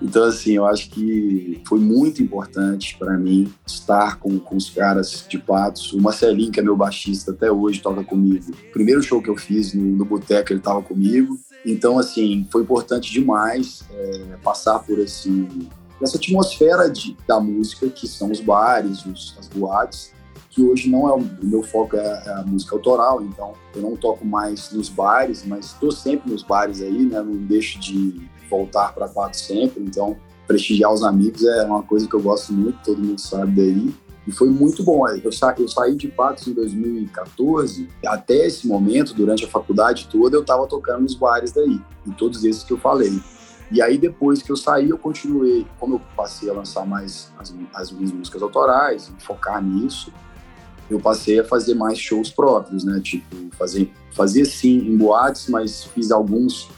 Então, 0.03 0.25
assim, 0.25 0.53
eu 0.53 0.67
acho 0.67 0.91
que 0.91 1.63
foi 1.67 1.81
muito 1.81 2.23
importante 2.23 2.97
para 2.99 3.17
mim 3.17 3.51
estar 3.67 4.19
com, 4.19 4.39
com 4.39 4.57
os 4.57 4.69
caras 4.69 5.25
de 5.27 5.39
Patos. 5.39 5.93
O 5.95 6.01
Marcelinho, 6.01 6.53
que 6.53 6.61
é 6.61 6.63
meu 6.63 6.77
baixista 6.77 7.31
até 7.31 7.51
hoje, 7.51 7.81
toca 7.81 8.05
comigo. 8.05 8.53
Primeiro 8.73 9.03
show 9.03 9.23
que 9.23 9.31
eu 9.31 9.37
fiz 9.37 9.73
no, 9.73 9.83
no 9.83 10.05
Boteco, 10.05 10.53
ele 10.53 10.61
estava 10.61 10.83
comigo. 10.83 11.39
Então, 11.65 11.99
assim, 11.99 12.47
foi 12.53 12.63
importante 12.63 13.11
demais 13.11 13.85
é, 13.91 14.37
passar 14.43 14.81
por 14.81 14.99
esse, 14.99 15.49
essa 16.03 16.19
atmosfera 16.19 16.91
de, 16.91 17.17
da 17.27 17.41
música, 17.41 17.89
que 17.89 18.07
são 18.07 18.31
os 18.31 18.41
bares, 18.41 19.07
os, 19.07 19.35
as 19.39 19.49
boates, 19.49 20.13
que 20.55 20.63
hoje 20.63 20.89
não 20.89 21.09
é 21.09 21.13
o, 21.13 21.29
meu 21.43 21.65
foco 21.65 21.97
é, 21.97 22.23
é, 22.27 22.31
a 22.31 22.45
música 22.47 22.77
autoral, 22.77 23.21
então 23.23 23.55
eu 23.75 23.83
não 23.83 23.97
toco 23.97 24.25
mais 24.25 24.71
nos 24.71 24.89
bares, 24.89 25.45
mas 25.45 25.67
estou 25.67 25.91
sempre 25.91 26.31
nos 26.31 26.45
bares 26.45 26.81
aí, 26.81 27.07
né? 27.07 27.21
Não 27.21 27.35
deixo 27.35 27.81
de 27.81 28.31
voltar 28.49 28.95
para 28.95 29.09
quatro 29.09 29.37
sempre, 29.37 29.83
então 29.83 30.17
prestigiar 30.47 30.93
os 30.93 31.03
amigos 31.03 31.45
é 31.45 31.65
uma 31.65 31.83
coisa 31.83 32.07
que 32.07 32.15
eu 32.15 32.23
gosto 32.23 32.53
muito, 32.53 32.79
todo 32.85 33.03
mundo 33.03 33.21
sabe 33.21 33.57
daí. 33.57 33.93
E 34.27 34.33
foi 34.33 34.49
muito 34.49 34.85
bom. 34.85 35.07
Eu, 35.09 35.33
sa 35.33 35.55
eu 35.59 35.69
saí 35.69 35.97
de 35.97 36.09
Patos 36.09 36.47
em 36.47 36.55
2014. 36.55 37.89
Até 38.07 38.47
esse 38.47 38.67
momento, 38.67 39.13
durante 39.13 39.45
a 39.45 39.49
faculdade 39.49 40.09
toda, 40.11 40.37
eu 40.37 40.41
estava 40.41 40.67
tocando 40.67 41.03
nos 41.03 41.15
bares 41.15 41.53
daí, 41.53 41.79
em 42.07 42.11
todos 42.13 42.43
esses 42.43 42.63
que 42.63 42.73
eu 42.73 42.79
falei. 42.79 43.21
E 43.71 43.83
aí, 43.83 43.99
depois 43.99 44.43
que 44.43 44.51
eu 44.51 44.57
saí, 44.57 44.89
eu 44.89 44.97
continuei. 44.97 45.67
Como 45.79 45.97
eu 45.97 46.01
passei 46.17 46.49
a 46.49 46.55
lançar 46.55 46.87
mais 46.87 47.31
as, 47.39 47.55
as 47.75 47.91
minhas 47.93 48.13
músicas 48.13 48.41
autorais, 48.41 49.13
focar 49.19 49.63
nisso, 49.63 50.11
eu 50.91 51.01
passei 51.01 51.41
a 51.41 51.45
fazer 51.45 51.75
mais 51.75 51.99
shows 51.99 52.31
próprios, 52.31 52.85
né? 52.85 53.01
Tipo, 53.03 53.37
fazer, 53.57 53.91
fazia 54.13 54.45
sim 54.45 54.79
em 54.79 54.97
boates, 54.97 55.49
mas 55.49 55.85
fiz 55.85 56.11
alguns 56.11 56.69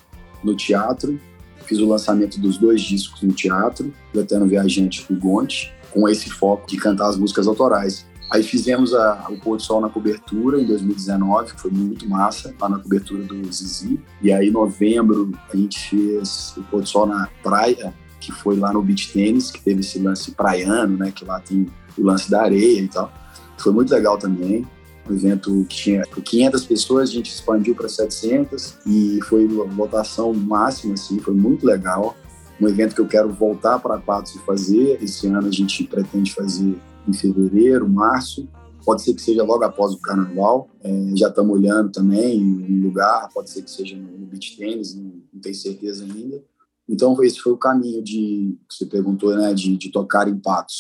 no 0.43 0.55
teatro. 0.55 1.19
Fiz 1.65 1.79
o 1.79 1.87
lançamento 1.87 2.39
dos 2.39 2.59
dois 2.59 2.81
discos 2.81 3.23
no 3.23 3.33
teatro, 3.33 3.93
do 4.13 4.21
Eterno 4.21 4.47
Viajante 4.47 5.05
e 5.11 5.15
Gonte, 5.15 5.75
com 5.91 6.09
esse 6.09 6.31
foco 6.31 6.67
de 6.69 6.77
cantar 6.77 7.09
as 7.09 7.17
músicas 7.17 7.49
autorais. 7.49 8.07
Aí 8.31 8.43
fizemos 8.43 8.93
a, 8.93 9.27
o 9.31 9.39
Pôr 9.39 9.57
do 9.57 9.63
Sol 9.63 9.81
na 9.81 9.89
cobertura 9.89 10.61
em 10.61 10.67
2019, 10.67 11.55
que 11.55 11.61
foi 11.61 11.71
muito 11.71 12.09
massa, 12.09 12.55
lá 12.61 12.69
na 12.69 12.79
cobertura 12.79 13.23
do 13.23 13.53
Zizi. 13.53 14.01
E 14.21 14.33
aí, 14.33 14.49
em 14.49 14.51
novembro, 14.51 15.33
a 15.53 15.57
gente 15.57 15.79
fez 15.79 16.55
o 16.57 16.63
Pôr 16.65 16.83
do 16.83 16.89
Sol 16.89 17.07
na 17.07 17.29
praia, 17.43 17.95
que 18.21 18.33
foi 18.33 18.57
lá 18.57 18.73
no 18.73 18.83
beach 18.83 19.13
tênis, 19.13 19.51
que 19.51 19.61
teve 19.61 19.81
esse 19.81 19.99
lance 20.01 20.33
praiano, 20.33 20.97
né? 20.97 21.13
Que 21.15 21.25
lá 21.25 21.39
tem 21.39 21.67
o 21.97 22.03
lance 22.03 22.31
da 22.31 22.43
areia 22.43 22.81
e 22.81 22.89
tal. 22.89 23.13
Foi 23.59 23.73
muito 23.73 23.91
legal 23.93 24.19
também. 24.19 24.67
Um 25.09 25.15
evento 25.15 25.65
que 25.69 25.77
tinha 25.77 26.03
500 26.03 26.67
pessoas, 26.67 27.11
a 27.11 27.13
gente 27.13 27.33
expandiu 27.33 27.75
para 27.75 27.89
700 27.89 28.79
e 28.87 29.21
foi 29.23 29.47
uma 29.47 29.65
votação 29.65 30.35
máxima, 30.35 30.95
assim, 30.95 31.19
foi 31.19 31.35
muito 31.35 31.65
legal. 31.65 32.17
Um 32.61 32.67
evento 32.67 32.95
que 32.95 33.01
eu 33.01 33.07
quero 33.07 33.29
voltar 33.33 33.79
para 33.79 33.99
Patos 33.99 34.35
e 34.35 34.39
fazer. 34.41 34.99
Esse 35.03 35.27
ano 35.29 35.47
a 35.47 35.51
gente 35.51 35.85
pretende 35.85 36.33
fazer 36.33 36.77
em 37.07 37.13
fevereiro, 37.13 37.89
março. 37.89 38.49
Pode 38.85 39.03
ser 39.03 39.15
que 39.15 39.23
seja 39.23 39.43
logo 39.43 39.65
após 39.65 39.93
o 39.93 40.01
carnaval. 40.01 40.69
É, 40.83 41.11
já 41.17 41.29
estamos 41.29 41.57
olhando 41.57 41.91
também 41.91 42.43
um 42.43 42.83
lugar, 42.83 43.29
pode 43.33 43.51
ser 43.51 43.63
que 43.63 43.71
seja 43.71 43.97
no 43.97 44.27
beach 44.27 44.57
tênis, 44.57 44.95
não, 44.95 45.13
não 45.33 45.41
tenho 45.41 45.55
certeza 45.55 46.05
ainda. 46.05 46.43
Então, 46.89 47.21
esse 47.25 47.41
foi 47.41 47.53
o 47.53 47.59
caminho 47.59 48.03
de, 48.03 48.57
que 48.69 48.75
você 48.75 48.87
perguntou, 48.87 49.35
né, 49.37 49.53
de, 49.53 49.77
de 49.77 49.91
tocar 49.91 50.29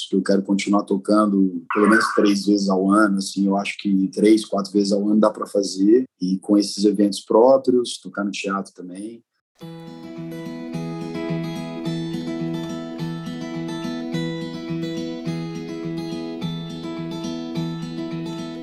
que 0.08 0.14
eu 0.14 0.22
quero 0.22 0.42
continuar 0.42 0.84
tocando 0.84 1.64
pelo 1.75 1.88
menos 1.88 2.04
três 2.14 2.46
vezes 2.46 2.68
ao 2.68 2.88
ano, 2.90 3.18
assim, 3.18 3.46
eu 3.46 3.56
acho 3.56 3.76
que 3.78 4.08
três, 4.08 4.44
quatro 4.44 4.72
vezes 4.72 4.92
ao 4.92 5.06
ano 5.08 5.18
dá 5.18 5.30
para 5.30 5.46
fazer, 5.46 6.04
e 6.20 6.38
com 6.38 6.56
esses 6.56 6.84
eventos 6.84 7.20
próprios, 7.20 7.98
tocar 7.98 8.25
no 8.25 8.30
teatro 8.30 8.72
também. 8.72 9.22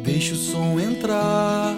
Deixa 0.01 0.33
o 0.33 0.37
som 0.37 0.79
entrar. 0.79 1.75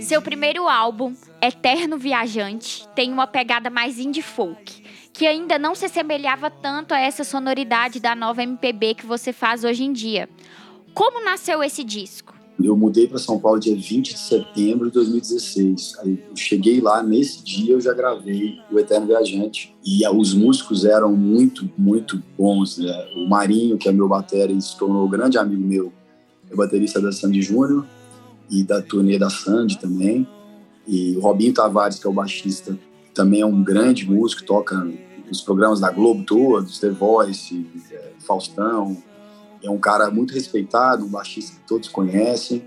Seu 0.00 0.22
primeiro 0.22 0.68
álbum, 0.68 1.12
Eterno 1.42 1.98
Viajante, 1.98 2.86
tem 2.94 3.12
uma 3.12 3.26
pegada 3.26 3.68
mais 3.68 3.98
indie 3.98 4.22
folk, 4.22 4.82
que 5.12 5.26
ainda 5.26 5.58
não 5.58 5.74
se 5.74 5.86
assemelhava 5.86 6.48
tanto 6.48 6.94
a 6.94 7.00
essa 7.00 7.24
sonoridade 7.24 7.98
da 7.98 8.14
nova 8.14 8.44
MPB 8.44 8.94
que 8.94 9.04
você 9.04 9.32
faz 9.32 9.64
hoje 9.64 9.82
em 9.82 9.92
dia. 9.92 10.28
Como 10.94 11.24
nasceu 11.24 11.64
esse 11.64 11.82
disco? 11.82 12.32
Eu 12.62 12.76
mudei 12.76 13.08
para 13.08 13.18
São 13.18 13.40
Paulo 13.40 13.58
dia 13.58 13.74
20 13.74 14.12
de 14.12 14.18
setembro 14.20 14.86
de 14.86 14.92
2016. 14.92 15.98
Aí 15.98 16.22
eu 16.30 16.36
cheguei 16.36 16.80
lá, 16.80 17.02
nesse 17.02 17.42
dia 17.42 17.72
eu 17.72 17.80
já 17.80 17.92
gravei 17.92 18.60
o 18.70 18.78
Eterno 18.78 19.08
Viajante. 19.08 19.74
E 19.84 20.06
os 20.08 20.32
músicos 20.32 20.84
eram 20.84 21.10
muito, 21.12 21.68
muito 21.76 22.22
bons. 22.38 22.78
Né? 22.78 23.08
O 23.16 23.28
Marinho, 23.28 23.76
que 23.76 23.88
é 23.88 23.92
meu 23.92 24.08
batera, 24.08 24.58
se 24.60 24.78
tornou 24.78 25.06
um 25.06 25.10
grande 25.10 25.36
amigo 25.36 25.60
meu 25.60 25.92
é 26.50 26.54
baterista 26.54 27.00
da 27.00 27.10
Sandy 27.10 27.42
Júnior 27.42 27.84
e 28.50 28.62
da 28.62 28.82
turnê 28.82 29.18
da 29.18 29.30
Sandy 29.30 29.78
também. 29.78 30.26
E 30.86 31.16
o 31.16 31.20
Robinho 31.20 31.54
Tavares, 31.54 31.98
que 31.98 32.06
é 32.06 32.10
o 32.10 32.12
baixista, 32.12 32.78
também 33.14 33.40
é 33.40 33.46
um 33.46 33.62
grande 33.62 34.08
músico, 34.08 34.44
toca 34.44 34.76
nos 35.26 35.40
programas 35.40 35.80
da 35.80 35.90
Globo 35.90 36.24
todos, 36.24 36.78
The 36.78 36.90
Voice, 36.90 37.66
é, 37.90 38.12
Faustão. 38.20 38.96
É 39.62 39.70
um 39.70 39.78
cara 39.78 40.10
muito 40.10 40.34
respeitado, 40.34 41.04
um 41.04 41.08
baixista 41.08 41.56
que 41.56 41.66
todos 41.66 41.88
conhecem 41.88 42.62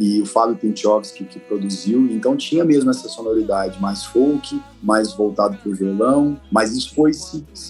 e 0.00 0.22
o 0.22 0.24
Fábio 0.24 0.56
Pinchowski 0.56 1.24
que 1.24 1.38
produziu. 1.38 2.10
Então 2.10 2.34
tinha 2.34 2.64
mesmo 2.64 2.90
essa 2.90 3.06
sonoridade 3.06 3.78
mais 3.78 4.02
folk, 4.02 4.58
mais 4.82 5.12
voltado 5.12 5.58
para 5.58 5.70
o 5.70 5.74
violão, 5.74 6.40
mas 6.50 6.74
isso 6.74 6.94
foi 6.94 7.10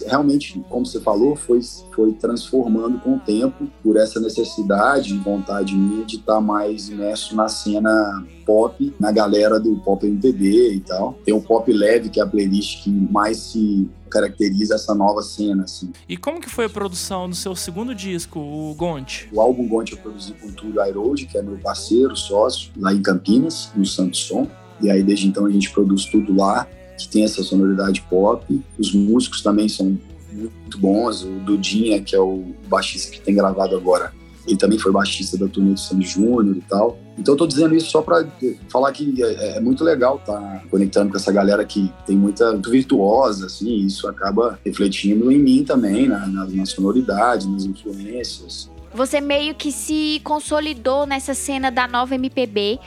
realmente, 0.06 0.64
como 0.68 0.87
você 0.87 1.00
falou, 1.00 1.34
foi, 1.34 1.60
foi 1.92 2.12
transformando 2.12 3.00
com 3.00 3.16
o 3.16 3.18
tempo 3.18 3.66
por 3.82 3.96
essa 3.96 4.20
necessidade 4.20 5.12
e 5.12 5.18
vontade 5.18 5.75
minha 5.75 6.04
de 6.04 6.16
estar 6.16 6.37
tá 6.37 6.40
mais 6.40 6.88
imerso 6.88 7.34
na 7.34 7.49
cena 7.49 8.25
pop, 8.44 8.94
na 8.99 9.12
galera 9.12 9.59
do 9.59 9.76
pop 9.76 10.06
MPB 10.06 10.75
e 10.75 10.80
tal. 10.80 11.18
Tem 11.25 11.35
o 11.35 11.40
pop 11.40 11.73
leve, 11.73 12.09
que 12.09 12.20
é 12.20 12.23
a 12.23 12.26
playlist 12.26 12.82
que 12.82 12.90
mais 12.90 13.38
se 13.38 13.88
caracteriza 14.11 14.75
essa 14.75 14.94
nova 14.94 15.23
cena, 15.23 15.64
assim. 15.64 15.92
E 16.09 16.16
como 16.16 16.40
que 16.40 16.50
foi 16.50 16.64
a 16.64 16.68
produção 16.68 17.28
do 17.28 17.37
seu 17.37 17.54
segundo 17.54 17.94
disco, 17.94 18.40
o 18.40 18.75
Gonte? 18.75 19.28
O 19.32 19.40
álbum 19.40 19.68
Gonte 19.68 19.92
eu 19.92 19.99
produzi 19.99 20.32
com 20.32 20.49
o 20.49 20.52
Túlio 20.52 20.80
Airode, 20.80 21.26
que 21.26 21.38
é 21.38 21.42
meu 21.42 21.56
parceiro, 21.59 22.16
sócio, 22.16 22.70
lá 22.76 22.92
em 22.92 23.00
Campinas, 23.00 23.70
no 23.75 23.87
Santo 23.87 24.16
Som. 24.16 24.49
E 24.80 24.90
aí, 24.90 25.02
desde 25.02 25.28
então, 25.28 25.47
a 25.47 25.50
gente 25.50 25.70
produz 25.70 26.06
tudo 26.06 26.35
lá, 26.35 26.66
que 26.99 27.09
tem 27.09 27.25
essa 27.25 27.42
sonoridade 27.42 28.02
pop. 28.02 28.61
Os 28.78 28.92
músicos 28.92 29.42
também 29.42 29.68
são 29.68 29.97
muito 30.32 30.78
bons. 30.78 31.23
O 31.23 31.30
Dudinha, 31.40 32.02
que 32.02 32.16
é 32.16 32.20
o 32.20 32.44
baixista 32.68 33.12
que 33.12 33.20
tem 33.20 33.35
gravado 33.35 33.76
agora 33.76 34.12
ele 34.47 34.56
também 34.56 34.78
foi 34.78 34.92
baixista 34.92 35.37
da 35.37 35.47
turnê 35.47 35.73
do 35.73 35.80
Sandy 35.80 36.06
Júnior 36.06 36.56
e 36.56 36.62
tal. 36.62 36.99
Então 37.18 37.35
eu 37.35 37.38
tô 37.38 37.47
dizendo 37.47 37.75
isso 37.75 37.90
só 37.90 38.00
para 38.00 38.26
falar 38.68 38.92
que 38.92 39.23
é, 39.23 39.56
é, 39.56 39.61
muito 39.61 39.85
legal 39.85 40.18
tá 40.25 40.62
conectando 40.70 41.11
com 41.11 41.16
essa 41.16 41.30
galera 41.30 41.64
que 41.64 41.92
tem 42.06 42.16
muita 42.16 42.52
muito 42.52 42.70
virtuosa, 42.70 43.47
assim, 43.47 43.87
isso 43.87 44.09
acaba 44.09 44.59
refletindo 44.64 45.30
em 45.30 45.38
mim 45.38 45.64
também, 45.64 46.09
na, 46.09 46.26
na, 46.26 46.47
na 46.47 46.66
sonoridade, 46.66 47.49
nas 47.49 47.64
influências. 47.64 48.70
Você 48.92 49.20
meio 49.20 49.54
que 49.54 49.70
se 49.70 50.20
consolidou 50.25 51.06
nessa 51.06 51.35
cena 51.35 51.70
da 51.70 51.87
nova 51.87 52.14
MPB 52.14 52.78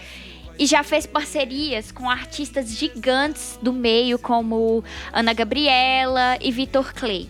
e 0.60 0.66
já 0.66 0.84
fez 0.84 1.06
parcerias 1.06 1.92
com 1.92 2.10
artistas 2.10 2.72
gigantes 2.72 3.58
do 3.62 3.72
meio, 3.72 4.20
como 4.20 4.84
Ana 5.14 5.34
Gabriela 5.34 6.38
e 6.42 6.52
Vitor 6.52 6.94
Clay 6.94 7.30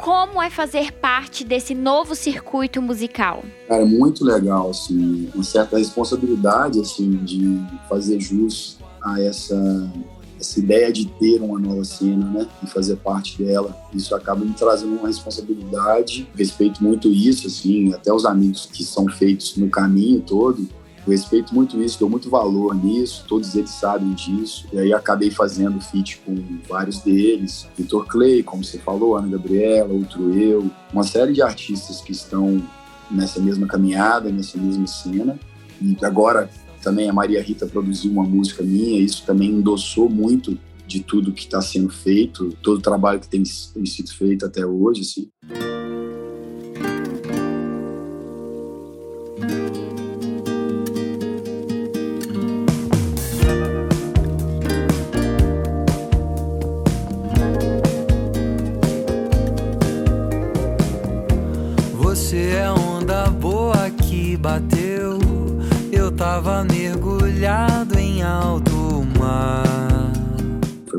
como 0.00 0.42
é 0.42 0.48
fazer 0.48 0.92
parte 0.92 1.44
desse 1.44 1.74
novo 1.74 2.14
circuito 2.14 2.80
musical? 2.80 3.44
Cara, 3.68 3.82
é 3.82 3.84
muito 3.84 4.24
legal, 4.24 4.70
assim, 4.70 5.28
uma 5.34 5.44
certa 5.44 5.76
responsabilidade, 5.78 6.80
assim, 6.80 7.16
de 7.24 7.60
fazer 7.88 8.18
jus 8.18 8.78
a 9.02 9.20
essa 9.20 9.90
essa 10.38 10.58
ideia 10.58 10.90
de 10.90 11.06
ter 11.06 11.38
uma 11.42 11.58
nova 11.58 11.84
cena, 11.84 12.24
né, 12.30 12.48
e 12.62 12.66
fazer 12.66 12.96
parte 12.96 13.36
dela. 13.42 13.76
Isso 13.92 14.14
acaba 14.14 14.42
me 14.42 14.54
trazendo 14.54 14.96
uma 14.96 15.06
responsabilidade. 15.06 16.26
Respeito 16.34 16.82
muito 16.82 17.08
isso, 17.08 17.46
assim, 17.46 17.92
até 17.92 18.10
os 18.10 18.24
amigos 18.24 18.64
que 18.64 18.82
são 18.82 19.06
feitos 19.06 19.54
no 19.58 19.68
caminho 19.68 20.22
todo 20.22 20.66
eu 21.10 21.16
respeito 21.16 21.54
muito 21.54 21.82
isso, 21.82 21.98
dou 21.98 22.08
muito 22.08 22.30
valor 22.30 22.74
nisso, 22.74 23.24
todos 23.26 23.54
eles 23.54 23.70
sabem 23.70 24.12
disso. 24.12 24.66
E 24.72 24.78
aí 24.78 24.92
acabei 24.92 25.30
fazendo 25.30 25.80
feat 25.80 26.20
com 26.24 26.36
vários 26.68 27.00
deles, 27.00 27.66
Vitor 27.76 28.06
Clay, 28.06 28.42
como 28.42 28.64
você 28.64 28.78
falou, 28.78 29.16
Ana 29.16 29.28
Gabriela, 29.28 29.92
outro 29.92 30.32
eu, 30.32 30.70
uma 30.92 31.02
série 31.02 31.32
de 31.32 31.42
artistas 31.42 32.00
que 32.00 32.12
estão 32.12 32.62
nessa 33.10 33.40
mesma 33.40 33.66
caminhada, 33.66 34.30
nessa 34.30 34.56
mesma 34.56 34.86
cena. 34.86 35.38
E 35.82 35.96
agora 36.04 36.48
também 36.80 37.10
a 37.10 37.12
Maria 37.12 37.42
Rita 37.42 37.66
produziu 37.66 38.12
uma 38.12 38.24
música 38.24 38.62
minha, 38.62 39.00
isso 39.00 39.24
também 39.26 39.50
endossou 39.50 40.08
muito 40.08 40.56
de 40.86 41.00
tudo 41.00 41.32
que 41.32 41.42
está 41.42 41.60
sendo 41.60 41.90
feito, 41.90 42.56
todo 42.62 42.78
o 42.78 42.82
trabalho 42.82 43.20
que 43.20 43.28
tem, 43.28 43.44
sido 43.44 44.12
feito 44.12 44.46
até 44.46 44.64
hoje, 44.64 45.02
assim. 45.02 45.79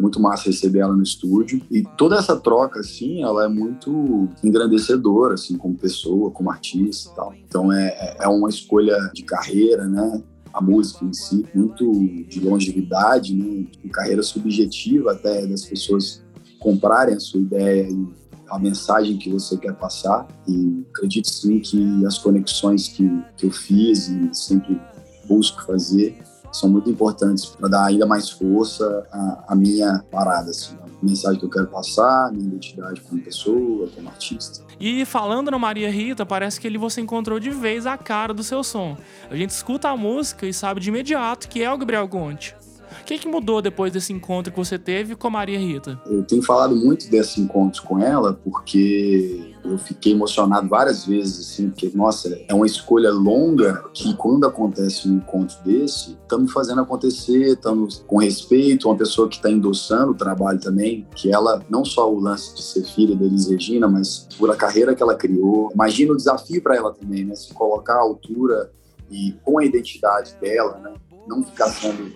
Muito 0.02 0.20
massa 0.20 0.46
receber 0.46 0.80
ela 0.80 0.96
no 0.96 1.04
estúdio. 1.04 1.62
E 1.70 1.84
toda 1.98 2.18
essa 2.18 2.36
troca, 2.36 2.80
assim, 2.80 3.22
ela 3.22 3.46
é 3.46 3.48
muito 3.48 4.28
engrandecedora, 4.44 5.36
assim, 5.36 5.58
como 5.58 5.76
pessoa, 5.76 6.32
como 6.32 6.52
artista 6.52 7.12
e 7.12 7.16
tal. 7.16 7.34
Então 7.48 7.72
é, 7.72 8.18
é 8.20 8.28
uma 8.28 8.50
escolha 8.50 8.98
de 9.14 9.24
carreira, 9.24 9.86
né? 9.88 10.22
A 10.54 10.62
música 10.62 11.06
em 11.06 11.14
si, 11.14 11.46
muito 11.56 11.92
de 12.28 12.42
longevidade, 12.42 13.34
né? 13.34 13.66
De 13.82 13.90
carreira 13.90 14.22
subjetiva 14.22 15.14
até 15.14 15.46
das 15.46 15.64
pessoas 15.64 16.22
comprarem 16.60 17.16
a 17.16 17.20
sua 17.20 17.40
ideia 17.40 17.90
e 17.90 18.21
a 18.52 18.60
mensagem 18.60 19.18
que 19.18 19.30
você 19.30 19.58
quer 19.58 19.74
passar. 19.74 20.28
E 20.48 20.86
acredito 20.94 21.30
sim 21.30 21.60
que 21.60 22.06
as 22.06 22.18
conexões 22.18 22.90
que, 22.90 23.10
que 23.38 23.46
eu 23.46 23.52
fiz 23.52 24.10
e 24.10 24.30
sempre 24.34 24.80
busco 25.26 25.64
fazer 25.66 26.22
são 26.52 26.70
muito 26.70 26.90
importantes 26.90 27.46
para 27.46 27.70
dar 27.70 27.86
ainda 27.86 28.06
mais 28.06 28.30
força 28.30 29.08
à, 29.10 29.46
à 29.50 29.56
minha 29.56 30.04
parada, 30.12 30.50
assim, 30.50 30.76
a 30.84 31.06
mensagem 31.06 31.40
que 31.40 31.46
eu 31.46 31.50
quero 31.50 31.68
passar, 31.68 32.28
a 32.28 32.32
minha 32.32 32.46
identidade 32.46 33.00
como 33.02 33.22
pessoa, 33.22 33.88
como 33.96 34.10
artista. 34.10 34.62
E 34.78 35.06
falando 35.06 35.50
na 35.50 35.58
Maria 35.58 35.90
Rita, 35.90 36.26
parece 36.26 36.60
que 36.60 36.68
ali 36.68 36.78
você 36.78 37.00
encontrou 37.00 37.40
de 37.40 37.52
vez 37.52 37.86
a 37.86 37.98
cara 37.98 38.34
do 38.34 38.44
seu 38.44 38.64
som. 38.66 38.98
A 39.30 39.36
gente 39.36 39.52
escuta 39.52 39.88
a 39.90 39.96
música 39.96 40.46
e 40.46 40.54
sabe 40.54 40.82
de 40.82 40.90
imediato 40.90 41.48
que 41.48 41.64
é 41.64 41.72
o 41.72 41.78
Gabriel 41.78 42.08
Gonte. 42.08 42.54
O 43.02 43.06
que, 43.06 43.18
que 43.18 43.28
mudou 43.28 43.62
depois 43.62 43.92
desse 43.92 44.12
encontro 44.12 44.52
que 44.52 44.58
você 44.58 44.78
teve 44.78 45.16
com 45.16 45.28
a 45.28 45.32
Maria 45.32 45.60
Rita? 45.60 46.00
Eu 46.06 46.24
tenho 46.24 46.42
falado 46.42 46.76
muito 46.76 47.10
desse 47.10 47.40
encontro 47.40 47.82
com 47.84 48.00
ela 48.00 48.34
porque 48.34 49.56
eu 49.64 49.78
fiquei 49.78 50.14
emocionado 50.14 50.68
várias 50.68 51.06
vezes, 51.06 51.40
assim, 51.40 51.70
porque, 51.70 51.92
nossa, 51.94 52.40
é 52.48 52.54
uma 52.54 52.66
escolha 52.66 53.12
longa 53.12 53.84
que 53.94 54.14
quando 54.16 54.46
acontece 54.46 55.08
um 55.08 55.18
encontro 55.18 55.56
desse, 55.64 56.18
estamos 56.22 56.52
fazendo 56.52 56.82
acontecer, 56.82 57.54
estamos 57.54 58.04
com 58.08 58.18
respeito, 58.18 58.88
uma 58.88 58.98
pessoa 58.98 59.30
que 59.30 59.36
está 59.36 59.50
endossando 59.50 60.12
o 60.12 60.16
trabalho 60.16 60.60
também, 60.60 61.08
que 61.16 61.32
ela, 61.32 61.64
não 61.70 61.86
só 61.86 62.12
o 62.12 62.20
lance 62.20 62.56
de 62.56 62.64
ser 62.64 62.84
filha 62.84 63.16
da 63.16 63.26
Elis 63.26 63.48
Regina, 63.48 63.88
mas 63.88 64.28
por 64.38 64.50
a 64.50 64.56
carreira 64.56 64.96
que 64.96 65.04
ela 65.04 65.16
criou. 65.16 65.72
Imagina 65.74 66.14
o 66.14 66.18
desafio 66.18 66.62
para 66.62 66.76
ela 66.76 66.94
também, 66.94 67.24
né? 67.24 67.36
Se 67.36 67.54
colocar 67.54 67.96
à 67.96 68.02
altura 68.02 68.72
e 69.10 69.34
com 69.44 69.60
a 69.60 69.66
identidade 69.66 70.36
dela, 70.42 70.80
né? 70.80 70.94
Não 71.28 71.44
ficar 71.44 71.70
sendo 71.70 72.12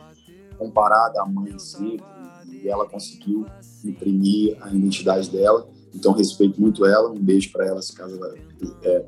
comparada 0.57 1.21
à 1.21 1.25
mãe 1.25 1.57
sempre. 1.59 2.05
E 2.51 2.67
ela 2.67 2.87
conseguiu 2.87 3.45
imprimir 3.83 4.57
a 4.61 4.73
identidade 4.73 5.29
dela. 5.29 5.67
Então, 5.93 6.11
respeito 6.11 6.59
muito 6.59 6.85
ela. 6.85 7.09
Um 7.09 7.19
beijo 7.19 7.51
para 7.51 7.65
ela, 7.65 7.81
se 7.81 7.95
caso 7.95 8.15
ela 8.15 8.35
é, 8.83 9.05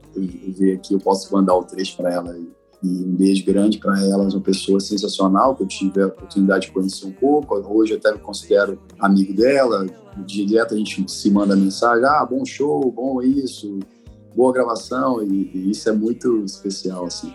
ver 0.50 0.76
aqui, 0.76 0.94
eu 0.94 1.00
posso 1.00 1.34
mandar 1.34 1.56
o 1.56 1.64
trecho 1.64 1.98
para 1.98 2.14
ela. 2.14 2.38
E 2.38 2.88
um 2.88 3.16
beijo 3.16 3.44
grande 3.44 3.80
para 3.80 4.00
ela, 4.00 4.24
uma 4.24 4.40
pessoa 4.40 4.80
sensacional 4.80 5.56
que 5.56 5.64
eu 5.64 5.68
tive 5.68 6.02
a 6.02 6.08
oportunidade 6.08 6.68
de 6.68 6.72
conhecer 6.72 7.06
um 7.08 7.12
pouco. 7.12 7.56
Hoje 7.56 7.96
até 7.96 8.14
me 8.14 8.20
considero 8.20 8.80
amigo 9.00 9.34
dela. 9.34 9.86
Direto 10.26 10.74
a 10.74 10.78
gente 10.78 11.12
se 11.12 11.30
manda 11.32 11.56
mensagem: 11.56 12.06
ah, 12.06 12.26
bom 12.26 12.46
show, 12.46 12.92
bom 12.92 13.22
isso, 13.22 13.80
boa 14.36 14.54
gravação. 14.54 15.24
E, 15.24 15.52
e 15.54 15.72
isso 15.72 15.90
é 15.90 15.92
muito 15.92 16.44
especial, 16.46 17.06
assim. 17.06 17.34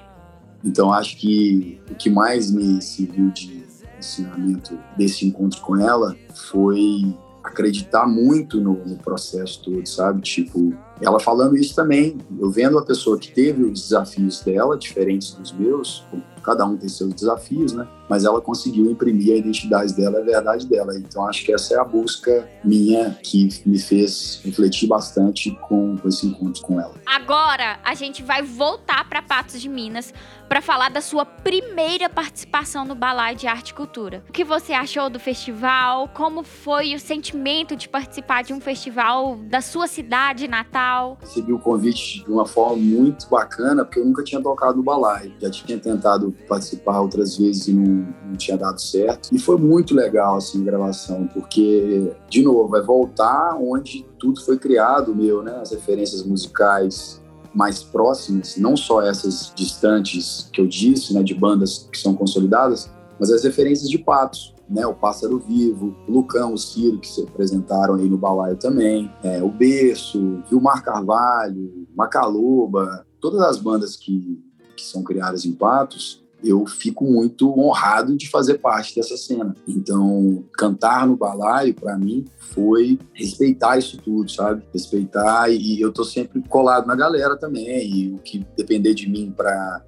Então, 0.64 0.92
acho 0.92 1.16
que 1.18 1.80
o 1.90 1.94
que 1.94 2.08
mais 2.08 2.50
me 2.50 2.80
serviu 2.80 3.30
de 3.30 3.61
ensinamento 4.02 4.78
desse 4.96 5.26
encontro 5.26 5.60
com 5.60 5.76
ela 5.76 6.16
foi 6.34 7.14
acreditar 7.42 8.06
muito 8.06 8.60
no, 8.60 8.74
no, 8.84 8.96
processo 8.96 9.62
todo, 9.62 9.86
sabe? 9.86 10.20
Tipo, 10.20 10.74
ela 11.00 11.18
falando 11.18 11.56
isso 11.56 11.74
também, 11.74 12.18
eu 12.38 12.50
vendo 12.50 12.78
a 12.78 12.84
pessoa 12.84 13.18
que 13.18 13.32
teve 13.32 13.62
os 13.64 13.82
desafios 13.82 14.40
dela, 14.40 14.76
diferentes 14.76 15.32
dos 15.34 15.52
meus, 15.52 16.04
cada 16.42 16.66
um 16.66 16.76
tem 16.76 16.88
seus 16.88 17.14
desafios, 17.14 17.72
né? 17.72 17.86
Mas 18.08 18.24
ela 18.24 18.40
conseguiu 18.40 18.90
imprimir 18.90 19.32
a 19.32 19.36
identidade 19.36 19.94
dela, 19.94 20.18
a 20.18 20.22
verdade 20.22 20.66
dela. 20.66 20.92
Então 20.98 21.26
acho 21.26 21.44
que 21.44 21.52
essa 21.52 21.74
é 21.74 21.78
a 21.78 21.84
busca 21.84 22.48
minha 22.64 23.16
que 23.22 23.48
me 23.64 23.78
fez 23.78 24.40
refletir 24.44 24.88
bastante 24.88 25.50
com, 25.62 25.96
com 25.96 26.08
esse 26.08 26.26
encontro 26.26 26.62
com 26.62 26.80
ela. 26.80 26.94
Agora 27.06 27.78
a 27.84 27.94
gente 27.94 28.22
vai 28.22 28.42
voltar 28.42 29.08
para 29.08 29.22
Patos 29.22 29.60
de 29.60 29.68
Minas 29.68 30.12
para 30.48 30.60
falar 30.60 30.90
da 30.90 31.00
sua 31.00 31.24
primeira 31.24 32.10
participação 32.10 32.84
no 32.84 32.94
Balai 32.94 33.34
de 33.34 33.46
Arte 33.46 33.70
e 33.70 33.74
Cultura. 33.74 34.22
O 34.28 34.32
que 34.32 34.44
você 34.44 34.74
achou 34.74 35.08
do 35.08 35.18
festival? 35.18 36.08
Como 36.08 36.42
foi 36.42 36.94
o 36.94 37.00
sentimento 37.00 37.74
de 37.74 37.88
participar 37.88 38.42
de 38.42 38.52
um 38.52 38.60
festival 38.60 39.36
da 39.36 39.62
sua 39.62 39.86
cidade 39.86 40.46
natal? 40.46 40.81
Recebi 41.20 41.52
o 41.52 41.58
convite 41.58 42.24
de 42.24 42.30
uma 42.30 42.46
forma 42.46 42.76
muito 42.76 43.28
bacana, 43.28 43.84
porque 43.84 44.00
eu 44.00 44.04
nunca 44.04 44.22
tinha 44.24 44.42
tocado 44.42 44.76
no 44.78 44.82
Balai. 44.82 45.32
Já 45.40 45.50
tinha 45.50 45.78
tentado 45.78 46.34
participar 46.48 47.00
outras 47.00 47.36
vezes 47.36 47.68
e 47.68 47.72
não, 47.72 48.06
não 48.26 48.36
tinha 48.36 48.56
dado 48.56 48.80
certo. 48.80 49.28
E 49.32 49.38
foi 49.38 49.56
muito 49.56 49.94
legal 49.94 50.36
assim 50.36 50.60
a 50.62 50.64
gravação, 50.64 51.28
porque 51.32 52.12
de 52.28 52.42
novo 52.42 52.68
vai 52.68 52.82
voltar 52.82 53.56
onde 53.60 54.06
tudo 54.18 54.40
foi 54.44 54.58
criado, 54.58 55.14
meu, 55.14 55.42
né? 55.42 55.58
As 55.60 55.70
referências 55.70 56.24
musicais 56.24 57.22
mais 57.54 57.82
próximas, 57.82 58.56
não 58.56 58.76
só 58.76 59.02
essas 59.02 59.52
distantes 59.54 60.48
que 60.52 60.60
eu 60.60 60.66
disse, 60.66 61.12
né, 61.12 61.22
de 61.22 61.34
bandas 61.34 61.86
que 61.92 61.98
são 61.98 62.14
consolidadas, 62.14 62.90
mas 63.22 63.30
as 63.30 63.44
referências 63.44 63.88
de 63.88 63.98
patos, 63.98 64.52
né, 64.68 64.84
o 64.84 64.94
Pássaro 64.94 65.38
Vivo, 65.38 65.96
o 66.08 66.10
Lucão, 66.10 66.54
o 66.54 66.58
Ciro, 66.58 66.98
que 66.98 67.06
se 67.06 67.22
apresentaram 67.22 67.94
aí 67.94 68.08
no 68.08 68.18
balaio 68.18 68.56
também, 68.56 69.08
é, 69.22 69.40
o 69.40 69.48
Berço, 69.48 70.42
Vilmar 70.50 70.82
Carvalho, 70.82 71.86
Macaloba, 71.94 73.06
todas 73.20 73.40
as 73.42 73.58
bandas 73.58 73.94
que, 73.94 74.42
que 74.76 74.82
são 74.82 75.04
criadas 75.04 75.44
em 75.44 75.52
Patos, 75.52 76.20
eu 76.42 76.66
fico 76.66 77.04
muito 77.04 77.56
honrado 77.56 78.16
de 78.16 78.28
fazer 78.28 78.58
parte 78.58 78.96
dessa 78.96 79.16
cena. 79.16 79.54
Então, 79.68 80.44
cantar 80.54 81.06
no 81.06 81.16
balaio, 81.16 81.76
para 81.76 81.96
mim, 81.96 82.24
foi 82.36 82.98
respeitar 83.14 83.78
isso 83.78 83.98
tudo, 83.98 84.28
sabe? 84.32 84.64
Respeitar 84.72 85.48
e 85.48 85.80
eu 85.80 85.92
tô 85.92 86.02
sempre 86.02 86.42
colado 86.48 86.88
na 86.88 86.96
galera 86.96 87.36
também. 87.36 87.88
E 87.88 88.10
o 88.10 88.18
que 88.18 88.44
depender 88.56 88.94
de 88.94 89.08
mim 89.08 89.30
para 89.30 89.84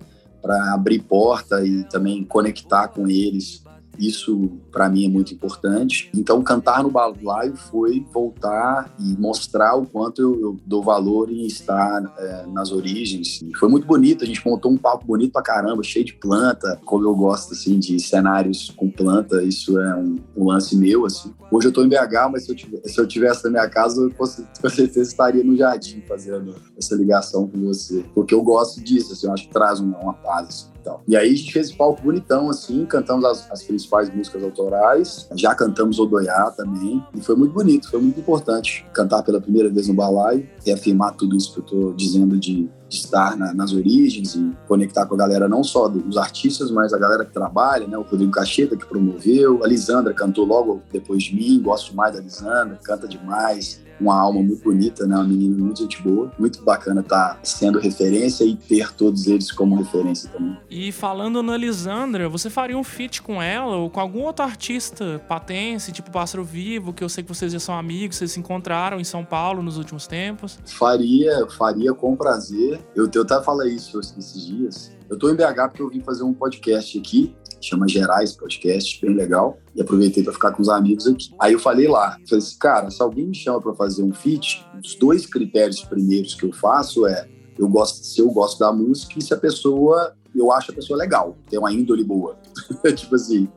abrir 0.52 1.00
porta 1.00 1.64
e 1.64 1.84
também 1.84 2.22
conectar 2.24 2.88
com 2.88 3.08
eles 3.08 3.63
isso, 3.98 4.50
para 4.70 4.88
mim, 4.88 5.06
é 5.06 5.08
muito 5.08 5.32
importante. 5.34 6.10
Então, 6.14 6.42
cantar 6.42 6.82
no 6.82 6.90
balaio 6.90 7.56
foi 7.56 8.04
voltar 8.12 8.94
e 8.98 9.16
mostrar 9.18 9.74
o 9.76 9.86
quanto 9.86 10.20
eu, 10.20 10.40
eu 10.40 10.56
dou 10.66 10.82
valor 10.82 11.30
em 11.30 11.46
estar 11.46 12.02
é, 12.18 12.46
nas 12.46 12.72
origens. 12.72 13.40
E 13.42 13.56
foi 13.56 13.68
muito 13.68 13.86
bonito, 13.86 14.24
a 14.24 14.26
gente 14.26 14.44
montou 14.46 14.70
um 14.70 14.76
palco 14.76 15.06
bonito 15.06 15.32
pra 15.32 15.42
caramba, 15.42 15.82
cheio 15.82 16.04
de 16.04 16.14
planta, 16.14 16.80
como 16.84 17.04
eu 17.04 17.14
gosto, 17.14 17.52
assim, 17.52 17.78
de 17.78 17.98
cenários 18.00 18.70
com 18.76 18.90
planta, 18.90 19.42
isso 19.42 19.78
é 19.80 19.94
um, 19.96 20.16
um 20.36 20.44
lance 20.46 20.76
meu, 20.76 21.06
assim. 21.06 21.32
Hoje 21.50 21.68
eu 21.68 21.72
tô 21.72 21.84
em 21.84 21.88
BH, 21.88 22.30
mas 22.32 22.44
se 22.44 22.50
eu, 22.50 22.56
tivesse, 22.56 22.88
se 22.88 23.00
eu 23.00 23.06
tivesse 23.06 23.44
na 23.44 23.50
minha 23.50 23.68
casa, 23.68 24.00
eu 24.02 24.10
com 24.10 24.26
certeza 24.26 25.02
estaria 25.02 25.44
no 25.44 25.56
jardim 25.56 26.02
fazendo 26.08 26.54
essa 26.76 26.94
ligação 26.94 27.46
com 27.46 27.60
você. 27.60 28.04
Porque 28.14 28.34
eu 28.34 28.42
gosto 28.42 28.82
disso, 28.82 29.12
assim, 29.12 29.26
eu 29.26 29.32
acho 29.32 29.46
que 29.46 29.52
traz 29.52 29.80
uma, 29.80 29.98
uma 29.98 30.14
paz, 30.14 30.48
assim. 30.48 30.73
E 31.06 31.16
aí 31.16 31.32
a 31.32 31.36
gente 31.36 31.52
fez 31.52 31.68
esse 31.68 31.76
palco 31.76 32.02
bonitão, 32.02 32.50
assim, 32.50 32.84
cantamos 32.84 33.24
as, 33.24 33.50
as 33.50 33.62
principais 33.62 34.14
músicas 34.14 34.42
autorais, 34.42 35.28
já 35.36 35.54
cantamos 35.54 35.98
Odoiá 35.98 36.50
também, 36.50 37.02
e 37.14 37.20
foi 37.20 37.36
muito 37.36 37.52
bonito, 37.52 37.90
foi 37.90 38.00
muito 38.00 38.20
importante 38.20 38.86
cantar 38.92 39.22
pela 39.22 39.40
primeira 39.40 39.70
vez 39.70 39.88
no 39.88 39.94
balaio, 39.94 40.46
reafirmar 40.64 41.14
tudo 41.14 41.36
isso 41.36 41.52
que 41.52 41.60
eu 41.60 41.64
tô 41.64 41.92
dizendo 41.94 42.38
de 42.38 42.68
estar 42.94 43.36
na, 43.36 43.52
nas 43.52 43.72
origens 43.72 44.34
e 44.34 44.52
conectar 44.66 45.06
com 45.06 45.14
a 45.14 45.18
galera, 45.18 45.48
não 45.48 45.62
só 45.62 45.88
dos 45.88 46.16
artistas, 46.16 46.70
mas 46.70 46.92
a 46.92 46.98
galera 46.98 47.24
que 47.24 47.32
trabalha, 47.32 47.86
né? 47.86 47.96
O 47.96 48.02
Rodrigo 48.02 48.32
Cacheta, 48.32 48.76
que 48.76 48.86
promoveu, 48.86 49.62
a 49.64 49.68
Lisandra 49.68 50.12
cantou 50.12 50.44
logo 50.44 50.82
depois 50.92 51.24
de 51.24 51.34
mim, 51.34 51.60
gosto 51.62 51.94
mais 51.94 52.14
da 52.14 52.20
Lisandra, 52.20 52.78
canta 52.82 53.06
demais, 53.06 53.82
uma 54.00 54.18
alma 54.20 54.42
muito 54.42 54.62
bonita, 54.62 55.06
né? 55.06 55.14
Uma 55.14 55.24
menina 55.24 55.56
muito 55.56 55.80
gente 55.80 56.02
boa. 56.02 56.32
Muito 56.38 56.62
bacana 56.62 57.00
estar 57.00 57.34
tá 57.34 57.38
sendo 57.42 57.78
referência 57.78 58.44
e 58.44 58.56
ter 58.56 58.92
todos 58.92 59.26
eles 59.26 59.50
como 59.52 59.76
referência 59.76 60.30
também. 60.30 60.56
E 60.70 60.92
falando 60.92 61.42
na 61.42 61.56
Lisandra, 61.56 62.28
você 62.28 62.50
faria 62.50 62.76
um 62.76 62.84
feat 62.84 63.22
com 63.22 63.40
ela 63.42 63.76
ou 63.76 63.90
com 63.90 64.00
algum 64.00 64.22
outro 64.22 64.44
artista 64.44 65.20
patense, 65.28 65.92
tipo 65.92 66.10
Pássaro 66.10 66.44
Vivo, 66.44 66.92
que 66.92 67.02
eu 67.02 67.08
sei 67.08 67.22
que 67.22 67.28
vocês 67.28 67.52
já 67.52 67.60
são 67.60 67.76
amigos, 67.76 68.16
vocês 68.16 68.32
se 68.32 68.40
encontraram 68.40 69.00
em 69.00 69.04
São 69.04 69.24
Paulo 69.24 69.62
nos 69.62 69.76
últimos 69.76 70.06
tempos? 70.06 70.58
Faria, 70.66 71.46
faria 71.56 71.92
com 71.94 72.16
prazer. 72.16 72.80
Eu, 72.94 73.08
eu 73.12 73.22
até 73.22 73.42
falei 73.42 73.74
isso 73.74 73.98
esses 74.00 74.46
dias. 74.46 74.92
Eu 75.08 75.18
tô 75.18 75.30
em 75.30 75.34
BH 75.34 75.68
porque 75.68 75.82
eu 75.82 75.90
vim 75.90 76.00
fazer 76.00 76.22
um 76.22 76.32
podcast 76.32 76.98
aqui 76.98 77.34
chama 77.64 77.88
Gerais 77.88 78.32
Podcast, 78.32 79.00
bem 79.04 79.14
legal. 79.14 79.58
E 79.74 79.80
aproveitei 79.80 80.22
para 80.22 80.32
ficar 80.32 80.52
com 80.52 80.62
os 80.62 80.68
amigos 80.68 81.06
aqui. 81.06 81.34
Aí 81.40 81.52
eu 81.54 81.58
falei 81.58 81.88
lá, 81.88 82.18
falei 82.28 82.44
assim, 82.44 82.58
cara, 82.58 82.90
se 82.90 83.02
alguém 83.02 83.26
me 83.26 83.34
chama 83.34 83.60
para 83.60 83.74
fazer 83.74 84.02
um 84.02 84.12
feat, 84.12 84.64
os 84.82 84.94
dois 84.94 85.26
critérios 85.26 85.82
primeiros 85.82 86.34
que 86.34 86.44
eu 86.44 86.52
faço 86.52 87.06
é 87.06 87.28
eu 87.58 87.68
gosto, 87.68 88.04
se 88.04 88.20
eu 88.20 88.28
gosto 88.30 88.58
da 88.58 88.72
música 88.72 89.18
e 89.18 89.22
se 89.22 89.32
a 89.32 89.36
pessoa, 89.36 90.14
eu 90.34 90.50
acho 90.52 90.72
a 90.72 90.74
pessoa 90.74 90.98
legal, 90.98 91.36
tem 91.48 91.58
uma 91.58 91.72
índole 91.72 92.04
boa. 92.04 92.36
tipo 92.94 93.14
assim, 93.14 93.48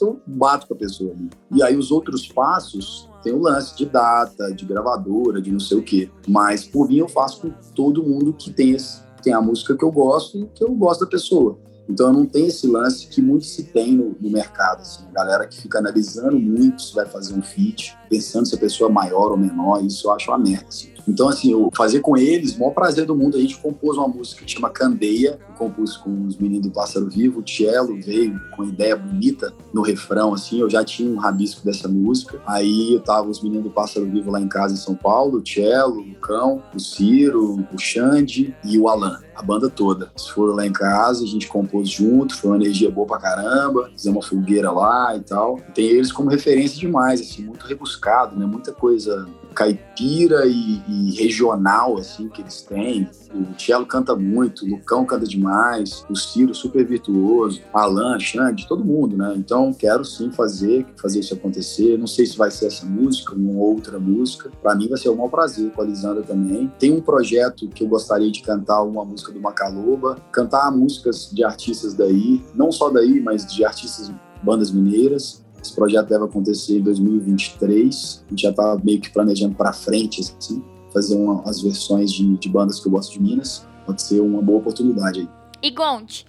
eu 0.00 0.20
bato 0.26 0.66
com 0.66 0.74
a 0.74 0.76
pessoa 0.76 1.12
ali. 1.12 1.30
E 1.52 1.62
aí 1.62 1.76
os 1.76 1.90
outros 1.90 2.26
passos 2.28 3.08
tem 3.22 3.32
o 3.32 3.40
lance 3.40 3.76
de 3.76 3.86
data, 3.86 4.52
de 4.52 4.64
gravadora, 4.64 5.40
de 5.40 5.50
não 5.50 5.60
sei 5.60 5.78
o 5.78 5.82
quê. 5.82 6.10
Mas 6.28 6.64
por 6.64 6.88
mim 6.88 6.98
eu 6.98 7.08
faço 7.08 7.40
com 7.40 7.50
todo 7.74 8.02
mundo 8.02 8.32
que 8.32 8.52
tem, 8.52 8.72
esse, 8.72 9.02
tem 9.22 9.32
a 9.32 9.40
música 9.40 9.76
que 9.76 9.84
eu 9.84 9.90
gosto 9.90 10.38
e 10.38 10.46
que 10.54 10.64
eu 10.64 10.74
gosto 10.74 11.04
da 11.04 11.10
pessoa. 11.10 11.58
Então 11.88 12.08
eu 12.08 12.12
não 12.12 12.26
tenho 12.26 12.46
esse 12.46 12.66
lance 12.66 13.06
que 13.08 13.20
muito 13.20 13.44
se 13.44 13.64
tem 13.64 13.94
no, 13.94 14.16
no 14.20 14.30
mercado, 14.30 14.80
assim, 14.80 15.04
a 15.06 15.12
galera 15.12 15.46
que 15.46 15.60
fica 15.60 15.78
analisando 15.78 16.38
muito 16.38 16.80
se 16.80 16.94
vai 16.94 17.04
fazer 17.04 17.34
um 17.34 17.42
feat, 17.42 17.96
pensando 18.08 18.46
se 18.46 18.54
a 18.54 18.58
pessoa 18.58 18.88
é 18.88 18.92
maior 18.92 19.30
ou 19.30 19.36
menor, 19.36 19.84
isso 19.84 20.08
eu 20.08 20.12
acho 20.12 20.30
uma 20.30 20.38
merda. 20.38 20.66
Assim. 20.68 20.93
Então, 21.06 21.28
assim, 21.28 21.52
eu 21.52 21.70
fazer 21.74 22.00
com 22.00 22.16
eles, 22.16 22.56
o 22.56 22.60
maior 22.60 22.72
prazer 22.72 23.04
do 23.06 23.14
mundo, 23.14 23.36
a 23.36 23.40
gente 23.40 23.58
compôs 23.58 23.96
uma 23.96 24.08
música 24.08 24.44
que 24.44 24.50
chama 24.50 24.70
Candeia, 24.70 25.38
compus 25.56 25.96
com 25.96 26.26
os 26.26 26.36
meninos 26.36 26.66
do 26.66 26.72
Pássaro 26.72 27.08
Vivo, 27.08 27.40
o 27.40 27.48
Cello 27.48 28.00
veio 28.00 28.40
com 28.56 28.64
ideia 28.64 28.96
bonita 28.96 29.52
no 29.72 29.82
refrão, 29.82 30.34
assim, 30.34 30.60
eu 30.60 30.68
já 30.68 30.84
tinha 30.84 31.10
um 31.10 31.16
rabisco 31.16 31.64
dessa 31.64 31.88
música, 31.88 32.40
aí 32.46 32.94
eu 32.94 33.00
tava 33.00 33.28
os 33.28 33.42
meninos 33.42 33.64
do 33.64 33.70
Pássaro 33.70 34.06
Vivo 34.06 34.30
lá 34.30 34.40
em 34.40 34.48
casa 34.48 34.74
em 34.74 34.78
São 34.78 34.94
Paulo, 34.94 35.38
o 35.38 35.46
Cello, 35.46 36.00
o 36.00 36.14
Cão, 36.16 36.62
o 36.74 36.80
Ciro, 36.80 37.64
o 37.72 37.78
Xande 37.78 38.54
e 38.64 38.78
o 38.78 38.88
Alan 38.88 39.20
a 39.34 39.42
banda 39.42 39.68
toda. 39.68 40.10
Eles 40.14 40.28
foram 40.28 40.54
lá 40.54 40.66
em 40.66 40.72
casa, 40.72 41.24
a 41.24 41.26
gente 41.26 41.48
compôs 41.48 41.88
junto, 41.88 42.36
foi 42.36 42.50
uma 42.50 42.56
energia 42.56 42.90
boa 42.90 43.06
pra 43.06 43.18
caramba, 43.18 43.90
fizemos 43.94 44.16
uma 44.16 44.28
fogueira 44.28 44.70
lá 44.70 45.16
e 45.16 45.20
tal. 45.20 45.58
tem 45.74 45.86
eles 45.86 46.12
como 46.12 46.30
referência 46.30 46.78
demais, 46.78 47.20
assim, 47.20 47.42
muito 47.42 47.66
rebuscado, 47.66 48.38
né? 48.38 48.46
Muita 48.46 48.72
coisa 48.72 49.26
caipira 49.54 50.46
e, 50.46 50.82
e, 50.88 51.14
regional, 51.16 51.96
assim, 51.96 52.28
que 52.28 52.42
eles 52.42 52.62
têm. 52.62 53.08
O 53.32 53.54
Tielo 53.54 53.86
canta 53.86 54.14
muito, 54.14 54.64
o 54.64 54.68
Lucão 54.68 55.04
canta 55.04 55.26
demais, 55.26 56.04
o 56.08 56.16
Ciro 56.16 56.54
super 56.54 56.84
virtuoso, 56.84 57.60
Alan, 57.72 58.18
Xande, 58.18 58.66
todo 58.68 58.84
mundo, 58.84 59.16
né? 59.16 59.34
Então, 59.36 59.72
quero 59.72 60.04
sim 60.04 60.30
fazer, 60.30 60.86
fazer 61.00 61.20
isso 61.20 61.34
acontecer. 61.34 61.98
Não 61.98 62.06
sei 62.06 62.26
se 62.26 62.36
vai 62.36 62.50
ser 62.50 62.66
essa 62.66 62.84
música 62.84 63.34
ou 63.34 63.56
outra 63.56 63.98
música. 63.98 64.50
Para 64.62 64.74
mim 64.74 64.88
vai 64.88 64.98
ser 64.98 65.08
um 65.08 65.16
maior 65.16 65.30
prazer 65.30 65.70
com 65.72 65.82
a 65.82 65.84
Lisandra 65.84 66.22
também. 66.22 66.72
Tem 66.78 66.92
um 66.92 67.00
projeto 67.00 67.68
que 67.68 67.84
eu 67.84 67.88
gostaria 67.88 68.30
de 68.30 68.42
cantar 68.42 68.82
uma 68.82 69.04
música 69.04 69.32
do 69.32 69.40
Macaloba, 69.40 70.16
cantar 70.32 70.70
músicas 70.70 71.30
de 71.32 71.44
artistas 71.44 71.94
daí, 71.94 72.42
não 72.54 72.70
só 72.70 72.90
daí, 72.90 73.20
mas 73.20 73.46
de 73.46 73.64
artistas 73.64 74.12
bandas 74.42 74.70
mineiras. 74.70 75.43
Esse 75.64 75.74
projeto 75.74 76.08
deve 76.08 76.24
acontecer 76.24 76.78
em 76.78 76.82
2023. 76.82 78.24
A 78.26 78.30
gente 78.30 78.42
já 78.42 78.50
está 78.50 78.76
meio 78.84 79.00
que 79.00 79.10
planejando 79.10 79.54
para 79.54 79.72
frente, 79.72 80.20
assim, 80.20 80.62
fazer 80.92 81.16
uma, 81.16 81.42
as 81.48 81.62
versões 81.62 82.12
de, 82.12 82.36
de, 82.36 82.48
bandas 82.50 82.78
que 82.78 82.86
eu 82.86 82.92
gosto 82.92 83.14
de 83.14 83.22
Minas. 83.22 83.66
Pode 83.86 84.02
ser 84.02 84.20
uma 84.20 84.42
boa 84.42 84.58
oportunidade 84.58 85.20
aí. 85.20 85.28
E 85.62 85.70
Gonte, 85.70 86.26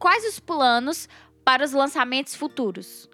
quais 0.00 0.26
os 0.26 0.40
planos 0.40 1.08
para 1.44 1.64
os 1.64 1.70
lançamentos 1.70 2.34
futuros? 2.34 3.08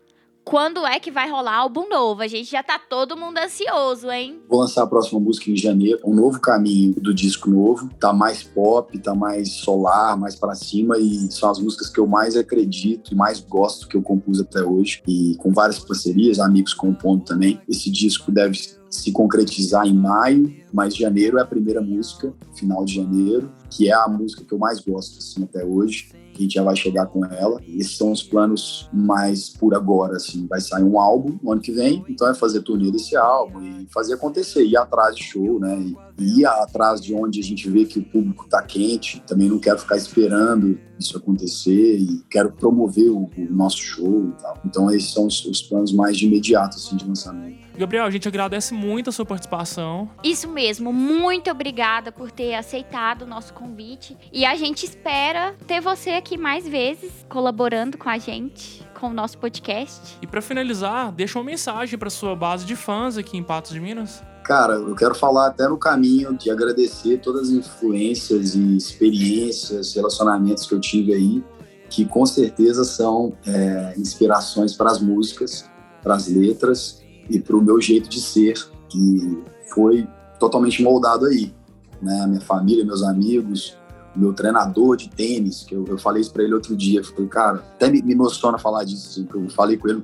Quando 0.48 0.86
é 0.86 0.98
que 0.98 1.10
vai 1.10 1.30
rolar 1.30 1.56
álbum 1.56 1.86
novo? 1.90 2.22
A 2.22 2.26
gente 2.26 2.50
já 2.50 2.62
tá 2.62 2.78
todo 2.78 3.16
mundo 3.18 3.36
ansioso, 3.36 4.10
hein? 4.10 4.40
Vou 4.48 4.60
lançar 4.60 4.82
a 4.82 4.86
próxima 4.86 5.20
música 5.20 5.50
em 5.50 5.56
janeiro, 5.56 6.00
um 6.02 6.14
novo 6.14 6.40
caminho 6.40 6.94
do 6.94 7.12
disco 7.12 7.50
novo. 7.50 7.90
Tá 8.00 8.14
mais 8.14 8.42
pop, 8.42 8.98
tá 8.98 9.14
mais 9.14 9.52
solar, 9.52 10.16
mais 10.16 10.34
para 10.34 10.54
cima 10.54 10.96
e 10.98 11.30
são 11.30 11.50
as 11.50 11.58
músicas 11.58 11.90
que 11.90 12.00
eu 12.00 12.06
mais 12.06 12.34
acredito 12.34 13.12
e 13.12 13.14
mais 13.14 13.40
gosto 13.40 13.86
que 13.86 13.94
eu 13.94 14.02
compus 14.02 14.40
até 14.40 14.62
hoje. 14.62 15.02
E 15.06 15.36
com 15.36 15.52
várias 15.52 15.78
parcerias, 15.80 16.40
amigos 16.40 16.72
compondo 16.72 17.24
também. 17.24 17.60
Esse 17.68 17.90
disco 17.90 18.32
deve 18.32 18.58
se 18.88 19.12
concretizar 19.12 19.86
em 19.86 19.92
maio, 19.92 20.50
mas 20.72 20.96
janeiro 20.96 21.38
é 21.38 21.42
a 21.42 21.46
primeira 21.46 21.82
música, 21.82 22.32
final 22.54 22.86
de 22.86 22.94
janeiro, 22.94 23.52
que 23.68 23.90
é 23.90 23.92
a 23.92 24.08
música 24.08 24.42
que 24.44 24.54
eu 24.54 24.58
mais 24.58 24.80
gosto 24.80 25.18
assim 25.18 25.44
até 25.44 25.62
hoje 25.62 26.08
a 26.38 26.42
gente 26.42 26.54
já 26.54 26.62
vai 26.62 26.76
chegar 26.76 27.06
com 27.06 27.24
ela. 27.24 27.60
Esses 27.66 27.96
são 27.96 28.12
os 28.12 28.22
planos 28.22 28.88
mais 28.92 29.48
por 29.48 29.74
agora, 29.74 30.16
assim. 30.16 30.46
Vai 30.46 30.60
sair 30.60 30.84
um 30.84 30.98
álbum 30.98 31.38
no 31.42 31.52
ano 31.52 31.60
que 31.60 31.72
vem, 31.72 32.04
então 32.08 32.28
é 32.28 32.34
fazer 32.34 32.62
turnê 32.62 32.90
desse 32.90 33.16
álbum 33.16 33.62
e 33.62 33.86
fazer 33.92 34.14
acontecer, 34.14 34.64
ir 34.64 34.76
atrás 34.76 35.16
de 35.16 35.22
show, 35.22 35.58
né? 35.58 35.94
E, 36.18 36.40
ir 36.40 36.46
atrás 36.46 37.00
de 37.00 37.14
onde 37.14 37.40
a 37.40 37.42
gente 37.42 37.68
vê 37.70 37.84
que 37.84 37.98
o 37.98 38.04
público 38.04 38.44
está 38.44 38.62
quente. 38.62 39.22
Também 39.26 39.48
não 39.48 39.58
quero 39.58 39.78
ficar 39.78 39.96
esperando 39.96 40.78
isso 40.98 41.16
acontecer 41.16 41.98
e 41.98 42.24
quero 42.28 42.50
promover 42.52 43.10
o, 43.10 43.24
o 43.24 43.50
nosso 43.50 43.78
show 43.78 44.28
e 44.28 44.42
tal. 44.42 44.58
Então 44.64 44.90
esses 44.90 45.12
são 45.12 45.26
os, 45.26 45.44
os 45.44 45.62
planos 45.62 45.92
mais 45.92 46.16
de 46.16 46.26
imediato, 46.26 46.76
assim, 46.76 46.96
de 46.96 47.06
lançamento. 47.06 47.67
Gabriel, 47.78 48.04
a 48.04 48.10
gente 48.10 48.26
agradece 48.26 48.74
muito 48.74 49.08
a 49.08 49.12
sua 49.12 49.24
participação. 49.24 50.10
Isso 50.24 50.48
mesmo, 50.48 50.92
muito 50.92 51.48
obrigada 51.48 52.10
por 52.10 52.28
ter 52.28 52.54
aceitado 52.54 53.22
o 53.22 53.26
nosso 53.26 53.54
convite. 53.54 54.16
E 54.32 54.44
a 54.44 54.56
gente 54.56 54.84
espera 54.84 55.54
ter 55.64 55.80
você 55.80 56.10
aqui 56.10 56.36
mais 56.36 56.66
vezes, 56.66 57.24
colaborando 57.28 57.96
com 57.96 58.08
a 58.08 58.18
gente, 58.18 58.84
com 58.98 59.10
o 59.10 59.12
nosso 59.14 59.38
podcast. 59.38 60.18
E 60.20 60.26
para 60.26 60.42
finalizar, 60.42 61.12
deixa 61.12 61.38
uma 61.38 61.44
mensagem 61.44 61.96
para 61.96 62.10
sua 62.10 62.34
base 62.34 62.66
de 62.66 62.74
fãs 62.74 63.16
aqui 63.16 63.38
em 63.38 63.44
Patos 63.44 63.70
de 63.70 63.78
Minas. 63.78 64.24
Cara, 64.42 64.74
eu 64.74 64.96
quero 64.96 65.14
falar 65.14 65.46
até 65.46 65.68
no 65.68 65.78
caminho 65.78 66.36
de 66.36 66.50
agradecer 66.50 67.18
todas 67.18 67.42
as 67.42 67.50
influências 67.50 68.56
e 68.56 68.76
experiências, 68.76 69.94
relacionamentos 69.94 70.66
que 70.66 70.74
eu 70.74 70.80
tive 70.80 71.14
aí, 71.14 71.44
que 71.88 72.04
com 72.04 72.26
certeza 72.26 72.82
são 72.82 73.32
é, 73.46 73.94
inspirações 73.96 74.74
para 74.74 74.90
as 74.90 75.00
músicas, 75.00 75.70
para 76.02 76.16
as 76.16 76.26
letras 76.26 77.06
e 77.28 77.38
para 77.38 77.56
o 77.56 77.62
meu 77.62 77.80
jeito 77.80 78.08
de 78.08 78.20
ser, 78.20 78.54
que 78.88 79.42
foi 79.72 80.06
totalmente 80.38 80.82
moldado 80.82 81.26
aí. 81.26 81.52
Né? 82.00 82.26
Minha 82.26 82.40
família, 82.40 82.84
meus 82.84 83.02
amigos, 83.02 83.76
meu 84.18 84.32
treinador 84.32 84.96
de 84.96 85.08
tênis, 85.08 85.62
que 85.62 85.74
eu, 85.74 85.84
eu 85.86 85.98
falei 85.98 86.22
isso 86.22 86.32
para 86.32 86.42
ele 86.42 86.54
outro 86.54 86.76
dia, 86.76 87.04
falei, 87.04 87.28
cara, 87.28 87.58
até 87.58 87.90
me, 87.90 88.02
me 88.02 88.12
emociona 88.12 88.58
falar 88.58 88.84
disso, 88.84 89.08
assim, 89.08 89.28
eu 89.32 89.48
falei 89.50 89.76
com 89.76 89.88
ele 89.88 90.02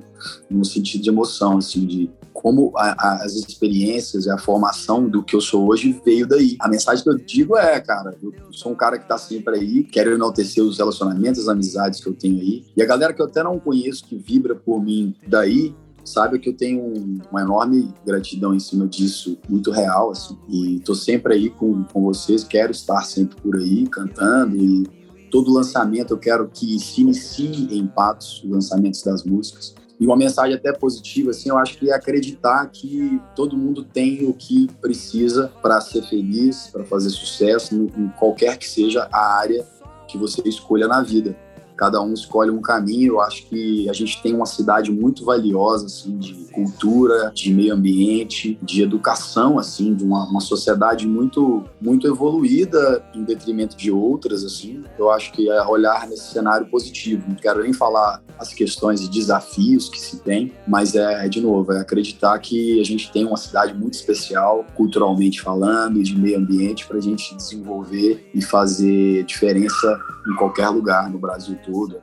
no 0.49 0.63
sentido 0.63 1.03
de 1.03 1.09
emoção, 1.09 1.57
assim, 1.57 1.85
de 1.85 2.09
como 2.31 2.71
a, 2.77 2.95
a, 2.97 3.23
as 3.23 3.33
experiências 3.33 4.25
e 4.25 4.29
a 4.29 4.37
formação 4.37 5.09
do 5.09 5.23
que 5.23 5.35
eu 5.35 5.41
sou 5.41 5.67
hoje 5.67 5.99
veio 6.05 6.27
daí. 6.27 6.55
A 6.59 6.67
mensagem 6.67 7.03
que 7.03 7.09
eu 7.09 7.17
digo 7.17 7.57
é, 7.57 7.79
cara, 7.81 8.15
eu 8.21 8.33
sou 8.51 8.71
um 8.71 8.75
cara 8.75 8.97
que 8.99 9.07
tá 9.07 9.17
sempre 9.17 9.57
aí, 9.57 9.83
quero 9.83 10.13
enaltecer 10.13 10.63
os 10.63 10.77
relacionamentos, 10.77 11.41
as 11.41 11.47
amizades 11.47 11.99
que 11.99 12.07
eu 12.07 12.13
tenho 12.13 12.39
aí, 12.39 12.65
e 12.75 12.81
a 12.81 12.85
galera 12.85 13.13
que 13.13 13.21
eu 13.21 13.25
até 13.25 13.43
não 13.43 13.59
conheço, 13.59 14.05
que 14.05 14.15
vibra 14.15 14.55
por 14.55 14.81
mim 14.81 15.15
daí, 15.27 15.75
sabe 16.05 16.39
que 16.39 16.49
eu 16.49 16.53
tenho 16.53 17.19
uma 17.29 17.41
enorme 17.41 17.93
gratidão 18.05 18.53
em 18.53 18.59
cima 18.59 18.87
disso, 18.87 19.37
muito 19.49 19.71
real, 19.71 20.11
assim. 20.11 20.37
E 20.47 20.79
tô 20.79 20.93
sempre 20.93 21.33
aí 21.33 21.49
com, 21.49 21.83
com 21.83 22.03
vocês, 22.03 22.43
quero 22.43 22.71
estar 22.71 23.01
sempre 23.01 23.35
por 23.41 23.55
aí, 23.55 23.87
cantando 23.87 24.55
e 24.55 24.83
todo 25.31 25.51
lançamento 25.51 26.13
eu 26.13 26.17
quero 26.17 26.47
que 26.47 26.79
se 26.79 27.01
inicie 27.01 27.77
em 27.77 27.87
Patos, 27.87 28.43
os 28.43 28.49
lançamentos 28.49 29.01
das 29.01 29.23
músicas. 29.23 29.73
E 29.99 30.05
uma 30.05 30.17
mensagem 30.17 30.55
até 30.55 30.73
positiva, 30.73 31.31
assim, 31.31 31.49
eu 31.49 31.57
acho 31.57 31.77
que 31.77 31.89
é 31.89 31.93
acreditar 31.93 32.65
que 32.67 33.19
todo 33.35 33.57
mundo 33.57 33.83
tem 33.83 34.27
o 34.27 34.33
que 34.33 34.67
precisa 34.81 35.51
para 35.61 35.79
ser 35.79 36.03
feliz, 36.03 36.67
para 36.71 36.83
fazer 36.83 37.09
sucesso, 37.09 37.73
em 37.73 38.09
qualquer 38.19 38.57
que 38.57 38.67
seja 38.67 39.07
a 39.11 39.37
área 39.37 39.65
que 40.07 40.17
você 40.17 40.41
escolha 40.45 40.87
na 40.87 41.01
vida 41.01 41.35
cada 41.75 42.01
um 42.01 42.13
escolhe 42.13 42.51
um 42.51 42.61
caminho. 42.61 43.13
Eu 43.13 43.21
acho 43.21 43.45
que 43.47 43.89
a 43.89 43.93
gente 43.93 44.21
tem 44.21 44.33
uma 44.33 44.45
cidade 44.45 44.91
muito 44.91 45.25
valiosa, 45.25 45.85
assim, 45.85 46.17
de 46.17 46.45
cultura, 46.55 47.31
de 47.35 47.53
meio 47.53 47.73
ambiente, 47.73 48.57
de 48.61 48.81
educação, 48.81 49.59
assim, 49.59 49.93
de 49.93 50.03
uma, 50.03 50.25
uma 50.25 50.39
sociedade 50.39 51.05
muito, 51.05 51.63
muito 51.81 52.07
evoluída 52.07 53.03
em 53.13 53.23
detrimento 53.23 53.75
de 53.75 53.91
outras, 53.91 54.43
assim. 54.45 54.83
Eu 54.97 55.11
acho 55.11 55.33
que 55.33 55.49
é 55.49 55.61
olhar 55.67 56.07
nesse 56.07 56.31
cenário 56.31 56.67
positivo. 56.67 57.25
Não 57.27 57.35
quero 57.35 57.61
nem 57.61 57.73
falar 57.73 58.23
as 58.39 58.53
questões 58.53 59.01
e 59.01 59.09
desafios 59.09 59.89
que 59.89 59.99
se 59.99 60.19
tem, 60.19 60.53
mas 60.67 60.95
é, 60.95 61.27
de 61.27 61.41
novo, 61.41 61.73
é 61.73 61.79
acreditar 61.79 62.37
que 62.39 62.79
a 62.79 62.83
gente 62.83 63.11
tem 63.11 63.25
uma 63.25 63.37
cidade 63.37 63.73
muito 63.73 63.93
especial, 63.93 64.65
culturalmente 64.75 65.41
falando, 65.41 66.01
de 66.01 66.17
meio 66.17 66.37
ambiente, 66.37 66.87
para 66.87 66.97
a 66.97 67.01
gente 67.01 67.35
desenvolver 67.35 68.29
e 68.33 68.41
fazer 68.41 69.23
diferença 69.25 69.99
em 70.27 70.35
qualquer 70.35 70.69
lugar 70.69 71.09
no 71.09 71.19
Brasil 71.19 71.55
todo. 71.65 72.01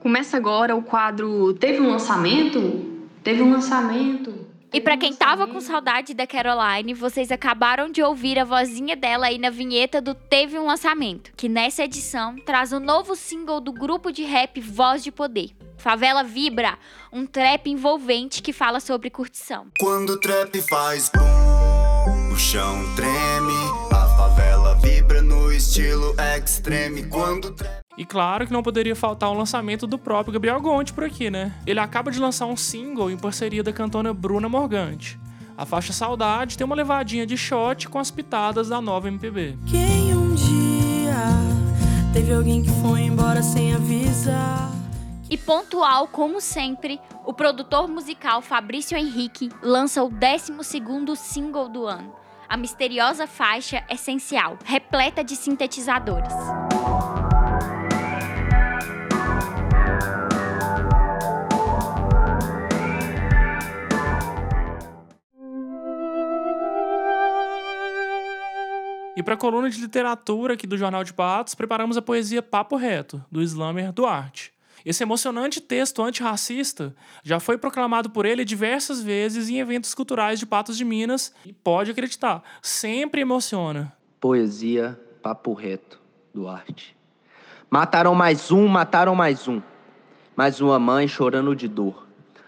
Começa 0.00 0.36
agora 0.36 0.74
o 0.74 0.82
quadro 0.82 1.52
Teve 1.54 1.80
um 1.80 1.90
lançamento? 1.90 3.06
Teve 3.22 3.42
um 3.42 3.50
lançamento. 3.50 4.46
E 4.72 4.80
para 4.80 4.96
quem 4.96 5.12
tava 5.12 5.46
com 5.46 5.60
saudade 5.60 6.12
da 6.12 6.26
Caroline, 6.26 6.92
vocês 6.92 7.30
acabaram 7.32 7.90
de 7.90 8.02
ouvir 8.02 8.38
a 8.38 8.44
vozinha 8.44 8.94
dela 8.94 9.26
aí 9.26 9.38
na 9.38 9.48
vinheta 9.48 10.00
do 10.00 10.14
Teve 10.14 10.58
um 10.58 10.66
Lançamento, 10.66 11.32
que 11.36 11.48
nessa 11.48 11.84
edição 11.84 12.36
traz 12.44 12.72
o 12.72 12.76
um 12.76 12.80
novo 12.80 13.16
single 13.16 13.60
do 13.60 13.72
grupo 13.72 14.12
de 14.12 14.22
rap 14.24 14.60
Voz 14.60 15.02
de 15.02 15.10
Poder. 15.10 15.50
Favela 15.78 16.22
Vibra, 16.22 16.78
um 17.12 17.24
trap 17.26 17.70
envolvente 17.70 18.42
que 18.42 18.52
fala 18.52 18.80
sobre 18.80 19.08
curtição. 19.08 19.68
Quando 19.78 20.10
o 20.10 20.20
trap 20.20 20.60
faz 20.68 21.10
boom, 21.10 22.32
o 22.32 22.36
chão 22.36 22.76
treme 22.96 23.85
estilo 25.56 26.14
extreme 26.36 27.04
quando 27.04 27.54
e 27.96 28.04
claro 28.04 28.46
que 28.46 28.52
não 28.52 28.62
poderia 28.62 28.94
faltar 28.94 29.30
o 29.30 29.34
lançamento 29.34 29.86
do 29.86 29.98
próprio 29.98 30.34
Gabriel 30.34 30.60
Gonti 30.60 30.92
por 30.92 31.02
aqui, 31.02 31.30
né? 31.30 31.54
Ele 31.66 31.80
acaba 31.80 32.10
de 32.10 32.20
lançar 32.20 32.44
um 32.44 32.56
single 32.56 33.10
em 33.10 33.16
parceria 33.16 33.62
da 33.62 33.72
cantora 33.72 34.12
Bruna 34.12 34.50
Morgante. 34.50 35.18
A 35.56 35.64
faixa 35.64 35.94
Saudade 35.94 36.58
tem 36.58 36.64
uma 36.66 36.76
levadinha 36.76 37.24
de 37.24 37.38
shot 37.38 37.88
com 37.88 37.98
as 37.98 38.10
pitadas 38.10 38.68
da 38.68 38.82
nova 38.82 39.08
MPB. 39.08 39.56
Quem 39.66 40.14
um 40.14 40.34
dia 40.34 41.16
teve 42.12 42.34
alguém 42.34 42.62
que 42.62 42.70
foi 42.82 43.00
embora 43.00 43.42
sem 43.42 43.74
avisar. 43.74 44.70
E 45.30 45.38
pontual, 45.38 46.06
como 46.06 46.38
sempre, 46.38 47.00
o 47.24 47.32
produtor 47.32 47.88
musical 47.88 48.42
Fabrício 48.42 48.94
Henrique 48.94 49.48
lança 49.62 50.02
o 50.02 50.10
12º 50.10 51.16
single 51.16 51.70
do 51.70 51.86
ano 51.86 52.25
a 52.48 52.56
misteriosa 52.56 53.26
faixa 53.26 53.84
essencial, 53.90 54.58
repleta 54.64 55.22
de 55.22 55.36
sintetizadores. 55.36 56.32
E 69.16 69.22
para 69.22 69.32
a 69.32 69.36
coluna 69.38 69.70
de 69.70 69.80
literatura 69.80 70.52
aqui 70.52 70.66
do 70.66 70.76
Jornal 70.76 71.02
de 71.02 71.14
Patos, 71.14 71.54
preparamos 71.54 71.96
a 71.96 72.02
poesia 72.02 72.42
Papo 72.42 72.76
Reto, 72.76 73.24
do 73.32 73.42
Slammer 73.42 73.90
Duarte. 73.90 74.55
Esse 74.86 75.02
emocionante 75.02 75.60
texto 75.60 76.00
antirracista 76.00 76.94
já 77.24 77.40
foi 77.40 77.58
proclamado 77.58 78.08
por 78.08 78.24
ele 78.24 78.44
diversas 78.44 79.02
vezes 79.02 79.48
em 79.48 79.58
eventos 79.58 79.92
culturais 79.92 80.38
de 80.38 80.46
Patos 80.46 80.76
de 80.76 80.84
Minas 80.84 81.34
e 81.44 81.52
pode 81.52 81.90
acreditar, 81.90 82.40
sempre 82.62 83.20
emociona. 83.20 83.92
Poesia 84.20 84.96
Papo 85.20 85.54
Reto, 85.54 86.00
Duarte. 86.32 86.96
Mataram 87.68 88.14
mais 88.14 88.52
um, 88.52 88.68
mataram 88.68 89.16
mais 89.16 89.48
um. 89.48 89.60
Mais 90.36 90.60
uma 90.60 90.78
mãe 90.78 91.08
chorando 91.08 91.56
de 91.56 91.66
dor. 91.66 92.06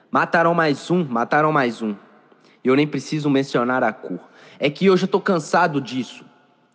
Mataram 0.09 0.55
mais 0.55 0.89
um, 0.93 1.05
mataram 1.05 1.51
mais 1.51 1.83
um. 1.83 1.97
E 2.63 2.69
eu 2.69 2.77
nem 2.77 2.87
preciso 2.87 3.29
mencionar 3.29 3.83
a 3.83 3.93
cor. 3.93 4.21
É 4.61 4.71
que 4.71 4.89
hoje 4.89 5.07
eu 5.07 5.09
tô 5.09 5.21
cansado 5.21 5.81
disso. 5.81 6.25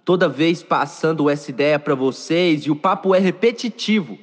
Toda 0.03 0.27
vez 0.27 0.61
passando 0.61 1.29
essa 1.29 1.49
ideia 1.49 1.79
para 1.79 1.95
vocês 1.95 2.63
e 2.63 2.69
o 2.69 2.75
papo 2.75 3.15
é 3.15 3.19
repetitivo. 3.19 4.19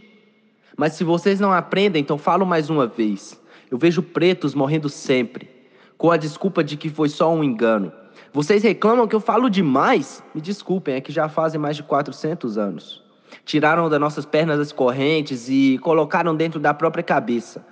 Mas 0.81 0.95
se 0.95 1.05
vocês 1.05 1.39
não 1.39 1.53
aprendem, 1.53 2.01
então 2.01 2.17
falo 2.17 2.47
mais 2.47 2.71
uma 2.71 2.87
vez. 2.87 3.39
Eu 3.71 3.77
vejo 3.77 4.03
pretos 4.03 4.55
morrendo 4.55 4.89
sempre, 4.89 5.51
com 5.99 6.11
a 6.11 6.17
desculpa 6.17 6.65
de 6.65 6.75
que 6.75 6.89
foi 6.89 7.11
só 7.11 7.31
um 7.31 7.45
engano. 7.45 7.93
Vocês 8.33 8.63
reclamam 8.63 9.07
que 9.07 9.15
eu 9.15 9.21
falo 9.21 9.51
demais? 9.51 10.25
Me 10.35 10.41
desculpem, 10.41 10.95
é 10.95 11.01
que 11.03 11.13
já 11.13 11.29
fazem 11.29 11.61
mais 11.61 11.77
de 11.77 11.83
400 11.83 12.57
anos. 12.57 13.05
Tiraram 13.45 13.91
das 13.91 14.01
nossas 14.01 14.25
pernas 14.25 14.59
as 14.59 14.73
correntes 14.73 15.51
e 15.51 15.77
colocaram 15.83 16.35
dentro 16.35 16.59
da 16.59 16.73
própria 16.73 17.05
cabeça. 17.05 17.63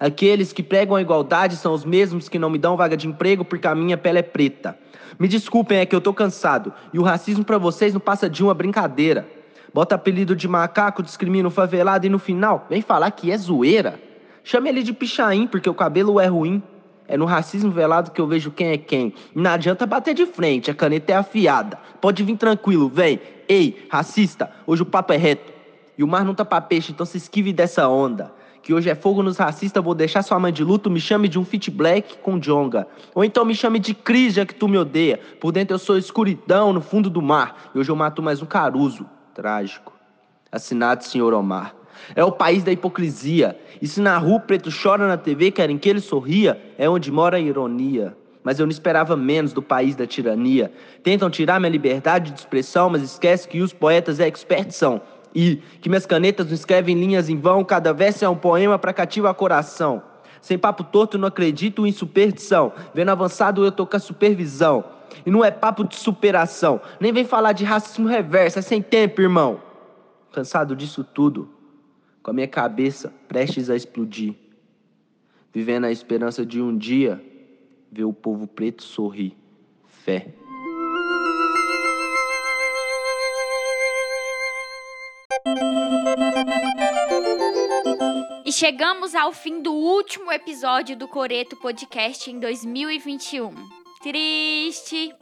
Aqueles 0.00 0.52
que 0.52 0.60
pregam 0.60 0.96
a 0.96 1.00
igualdade 1.00 1.54
são 1.54 1.72
os 1.72 1.84
mesmos 1.84 2.28
que 2.28 2.36
não 2.36 2.50
me 2.50 2.58
dão 2.58 2.76
vaga 2.76 2.96
de 2.96 3.06
emprego 3.06 3.44
porque 3.44 3.68
a 3.68 3.76
minha 3.76 3.96
pele 3.96 4.18
é 4.18 4.22
preta. 4.22 4.76
Me 5.20 5.28
desculpem, 5.28 5.78
é 5.78 5.86
que 5.86 5.94
eu 5.94 6.00
tô 6.00 6.12
cansado. 6.12 6.74
E 6.92 6.98
o 6.98 7.04
racismo 7.04 7.44
para 7.44 7.58
vocês 7.58 7.94
não 7.94 8.00
passa 8.00 8.28
de 8.28 8.42
uma 8.42 8.52
brincadeira. 8.52 9.35
Bota 9.76 9.94
apelido 9.94 10.34
de 10.34 10.48
macaco, 10.48 11.02
discrimina 11.02 11.48
o 11.48 11.50
favelado 11.50 12.06
e 12.06 12.08
no 12.08 12.18
final 12.18 12.64
vem 12.66 12.80
falar 12.80 13.10
que 13.10 13.30
é 13.30 13.36
zoeira. 13.36 14.00
Chame 14.42 14.70
ele 14.70 14.82
de 14.82 14.94
pichain 14.94 15.46
porque 15.46 15.68
o 15.68 15.74
cabelo 15.74 16.18
é 16.18 16.24
ruim. 16.24 16.62
É 17.06 17.14
no 17.14 17.26
racismo 17.26 17.70
velado 17.70 18.10
que 18.10 18.18
eu 18.18 18.26
vejo 18.26 18.50
quem 18.50 18.68
é 18.68 18.78
quem. 18.78 19.12
Não 19.34 19.50
adianta 19.50 19.84
bater 19.84 20.14
de 20.14 20.24
frente, 20.24 20.70
a 20.70 20.74
caneta 20.74 21.12
é 21.12 21.16
afiada. 21.16 21.78
Pode 22.00 22.22
vir 22.24 22.38
tranquilo, 22.38 22.88
vem. 22.88 23.20
Ei, 23.46 23.86
racista, 23.90 24.50
hoje 24.66 24.80
o 24.80 24.86
papo 24.86 25.12
é 25.12 25.18
reto. 25.18 25.52
E 25.98 26.02
o 26.02 26.08
mar 26.08 26.24
não 26.24 26.34
tá 26.34 26.42
pra 26.42 26.58
peixe, 26.62 26.92
então 26.92 27.04
se 27.04 27.18
esquive 27.18 27.52
dessa 27.52 27.86
onda 27.86 28.32
que 28.62 28.72
hoje 28.72 28.88
é 28.88 28.94
fogo 28.94 29.22
nos 29.22 29.36
racistas, 29.36 29.84
vou 29.84 29.94
deixar 29.94 30.22
sua 30.22 30.40
mãe 30.40 30.52
de 30.52 30.64
luto, 30.64 30.90
me 30.90 30.98
chame 30.98 31.28
de 31.28 31.38
um 31.38 31.44
fit 31.44 31.70
black 31.70 32.16
com 32.18 32.36
jonga. 32.36 32.88
Ou 33.14 33.22
então 33.22 33.44
me 33.44 33.54
chame 33.54 33.78
de 33.78 33.94
Cris, 33.94 34.34
já 34.34 34.44
que 34.44 34.54
tu 34.54 34.66
me 34.66 34.76
odeia. 34.76 35.20
Por 35.38 35.52
dentro 35.52 35.74
eu 35.74 35.78
sou 35.78 35.96
escuridão 35.96 36.72
no 36.72 36.80
fundo 36.80 37.08
do 37.08 37.22
mar. 37.22 37.70
E 37.72 37.78
hoje 37.78 37.90
eu 37.90 37.94
mato 37.94 38.20
mais 38.20 38.42
um 38.42 38.46
caruso. 38.46 39.06
Trágico. 39.36 39.92
Assinado, 40.50 41.04
senhor 41.04 41.34
Omar. 41.34 41.74
É 42.14 42.24
o 42.24 42.32
país 42.32 42.64
da 42.64 42.72
hipocrisia. 42.72 43.54
E 43.82 43.86
se 43.86 44.00
na 44.00 44.16
rua 44.16 44.36
o 44.36 44.40
preto 44.40 44.70
chora 44.70 45.06
na 45.06 45.18
TV, 45.18 45.50
querem 45.50 45.76
que 45.76 45.90
ele 45.90 46.00
sorria, 46.00 46.58
é 46.78 46.88
onde 46.88 47.12
mora 47.12 47.36
a 47.36 47.40
ironia. 47.40 48.16
Mas 48.42 48.58
eu 48.58 48.64
não 48.64 48.70
esperava 48.70 49.14
menos 49.14 49.52
do 49.52 49.60
país 49.60 49.94
da 49.94 50.06
tirania. 50.06 50.72
Tentam 51.02 51.28
tirar 51.28 51.60
minha 51.60 51.70
liberdade 51.70 52.30
de 52.30 52.38
expressão, 52.38 52.88
mas 52.88 53.02
esquece 53.02 53.46
que 53.46 53.60
os 53.60 53.74
poetas 53.74 54.20
experts 54.20 54.76
são 54.76 55.02
e 55.34 55.56
que 55.82 55.90
minhas 55.90 56.06
canetas 56.06 56.46
não 56.46 56.54
escrevem 56.54 56.98
linhas 56.98 57.28
em 57.28 57.38
vão, 57.38 57.62
cada 57.62 57.92
verso 57.92 58.24
é 58.24 58.28
um 58.30 58.36
poema 58.36 58.78
para 58.78 58.94
cativar 58.94 59.34
coração. 59.34 60.02
Sem 60.40 60.56
papo 60.56 60.82
torto, 60.82 61.18
não 61.18 61.28
acredito 61.28 61.86
em 61.86 61.92
superstição. 61.92 62.72
Vendo 62.94 63.10
avançado, 63.10 63.62
eu 63.62 63.70
tô 63.70 63.86
com 63.86 63.98
a 63.98 64.00
supervisão. 64.00 64.95
E 65.24 65.30
não 65.30 65.44
é 65.44 65.50
papo 65.50 65.84
de 65.84 65.96
superação. 65.96 66.80
Nem 67.00 67.12
vem 67.12 67.24
falar 67.24 67.52
de 67.52 67.64
racismo 67.64 68.08
reverso, 68.08 68.58
é 68.58 68.62
sem 68.62 68.82
tempo, 68.82 69.20
irmão. 69.20 69.60
Cansado 70.32 70.76
disso 70.76 71.02
tudo, 71.02 71.50
com 72.22 72.30
a 72.30 72.34
minha 72.34 72.48
cabeça 72.48 73.12
prestes 73.28 73.70
a 73.70 73.76
explodir. 73.76 74.34
Vivendo 75.52 75.84
a 75.84 75.90
esperança 75.90 76.44
de 76.44 76.60
um 76.60 76.76
dia 76.76 77.22
ver 77.90 78.04
o 78.04 78.12
povo 78.12 78.46
preto 78.46 78.82
sorrir. 78.82 79.36
Fé. 79.86 80.34
E 88.44 88.52
chegamos 88.52 89.14
ao 89.14 89.32
fim 89.32 89.60
do 89.60 89.72
último 89.72 90.30
episódio 90.30 90.96
do 90.96 91.08
Coreto 91.08 91.56
Podcast 91.56 92.30
em 92.30 92.38
2021. 92.38 93.85
Triste, 94.06 95.12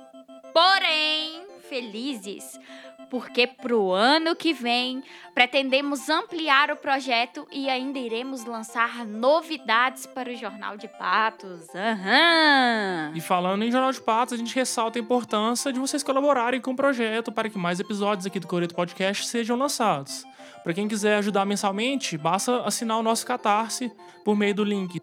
porém 0.52 1.40
felizes, 1.70 2.60
porque 3.08 3.46
pro 3.46 3.92
ano 3.92 4.36
que 4.36 4.52
vem 4.52 5.02
pretendemos 5.34 6.10
ampliar 6.10 6.70
o 6.70 6.76
projeto 6.76 7.48
e 7.50 7.70
ainda 7.70 7.98
iremos 7.98 8.44
lançar 8.44 9.06
novidades 9.06 10.04
para 10.04 10.30
o 10.30 10.36
Jornal 10.36 10.76
de 10.76 10.86
Patos. 10.86 11.66
Uhum. 11.68 13.14
E 13.14 13.22
falando 13.22 13.64
em 13.64 13.72
Jornal 13.72 13.90
de 13.90 14.02
Patos, 14.02 14.34
a 14.34 14.36
gente 14.36 14.54
ressalta 14.54 14.98
a 14.98 15.00
importância 15.00 15.72
de 15.72 15.80
vocês 15.80 16.02
colaborarem 16.02 16.60
com 16.60 16.72
o 16.72 16.76
projeto 16.76 17.32
para 17.32 17.48
que 17.48 17.56
mais 17.56 17.80
episódios 17.80 18.26
aqui 18.26 18.38
do 18.38 18.46
Coreto 18.46 18.74
Podcast 18.74 19.26
sejam 19.26 19.56
lançados. 19.56 20.26
Para 20.62 20.74
quem 20.74 20.86
quiser 20.86 21.16
ajudar 21.16 21.46
mensalmente, 21.46 22.18
basta 22.18 22.60
assinar 22.66 22.98
o 22.98 23.02
nosso 23.02 23.24
Catarse 23.24 23.90
por 24.22 24.36
meio 24.36 24.54
do 24.54 24.62
link 24.62 25.00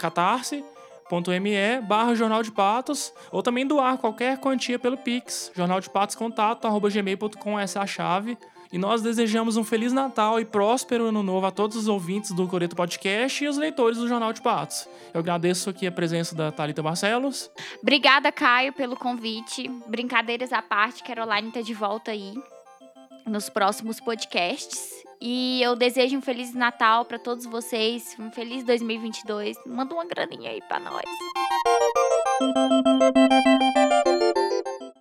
catarse.me 1.11 1.81
barra 1.81 2.15
Jornal 2.15 2.41
de 2.41 2.51
Patos 2.51 3.13
ou 3.31 3.43
também 3.43 3.67
doar 3.67 3.97
qualquer 3.97 4.37
quantia 4.37 4.79
pelo 4.79 4.95
Pix, 4.97 5.51
jornaldepatoscontato.gmail.com, 5.53 7.59
essa 7.59 7.79
é 7.79 7.81
a 7.81 7.87
chave. 7.87 8.37
E 8.71 8.77
nós 8.77 9.01
desejamos 9.01 9.57
um 9.57 9.65
Feliz 9.65 9.91
Natal 9.91 10.39
e 10.39 10.45
próspero 10.45 11.07
Ano 11.07 11.21
Novo 11.21 11.45
a 11.45 11.51
todos 11.51 11.75
os 11.75 11.89
ouvintes 11.89 12.31
do 12.31 12.47
Coreto 12.47 12.73
Podcast 12.73 13.43
e 13.43 13.47
os 13.49 13.57
leitores 13.57 13.97
do 13.97 14.07
Jornal 14.07 14.31
de 14.31 14.41
Patos. 14.41 14.87
Eu 15.13 15.19
agradeço 15.19 15.69
aqui 15.69 15.85
a 15.85 15.91
presença 15.91 16.33
da 16.33 16.53
Thalita 16.53 16.81
Barcelos. 16.81 17.51
Obrigada, 17.81 18.31
Caio, 18.31 18.71
pelo 18.71 18.95
convite. 18.95 19.67
Brincadeiras 19.87 20.53
à 20.53 20.61
parte, 20.61 21.03
Caroline 21.03 21.49
está 21.49 21.59
de 21.59 21.73
volta 21.73 22.11
aí 22.11 22.33
nos 23.27 23.49
próximos 23.49 23.99
podcasts. 23.99 25.03
E 25.21 25.61
eu 25.61 25.75
desejo 25.75 26.17
um 26.17 26.21
feliz 26.21 26.51
Natal 26.55 27.05
para 27.05 27.19
todos 27.19 27.45
vocês, 27.45 28.15
um 28.19 28.31
feliz 28.31 28.63
2022. 28.63 29.55
Manda 29.67 29.93
uma 29.93 30.03
graninha 30.03 30.49
aí 30.49 30.61
para 30.61 30.79
nós. 30.79 31.05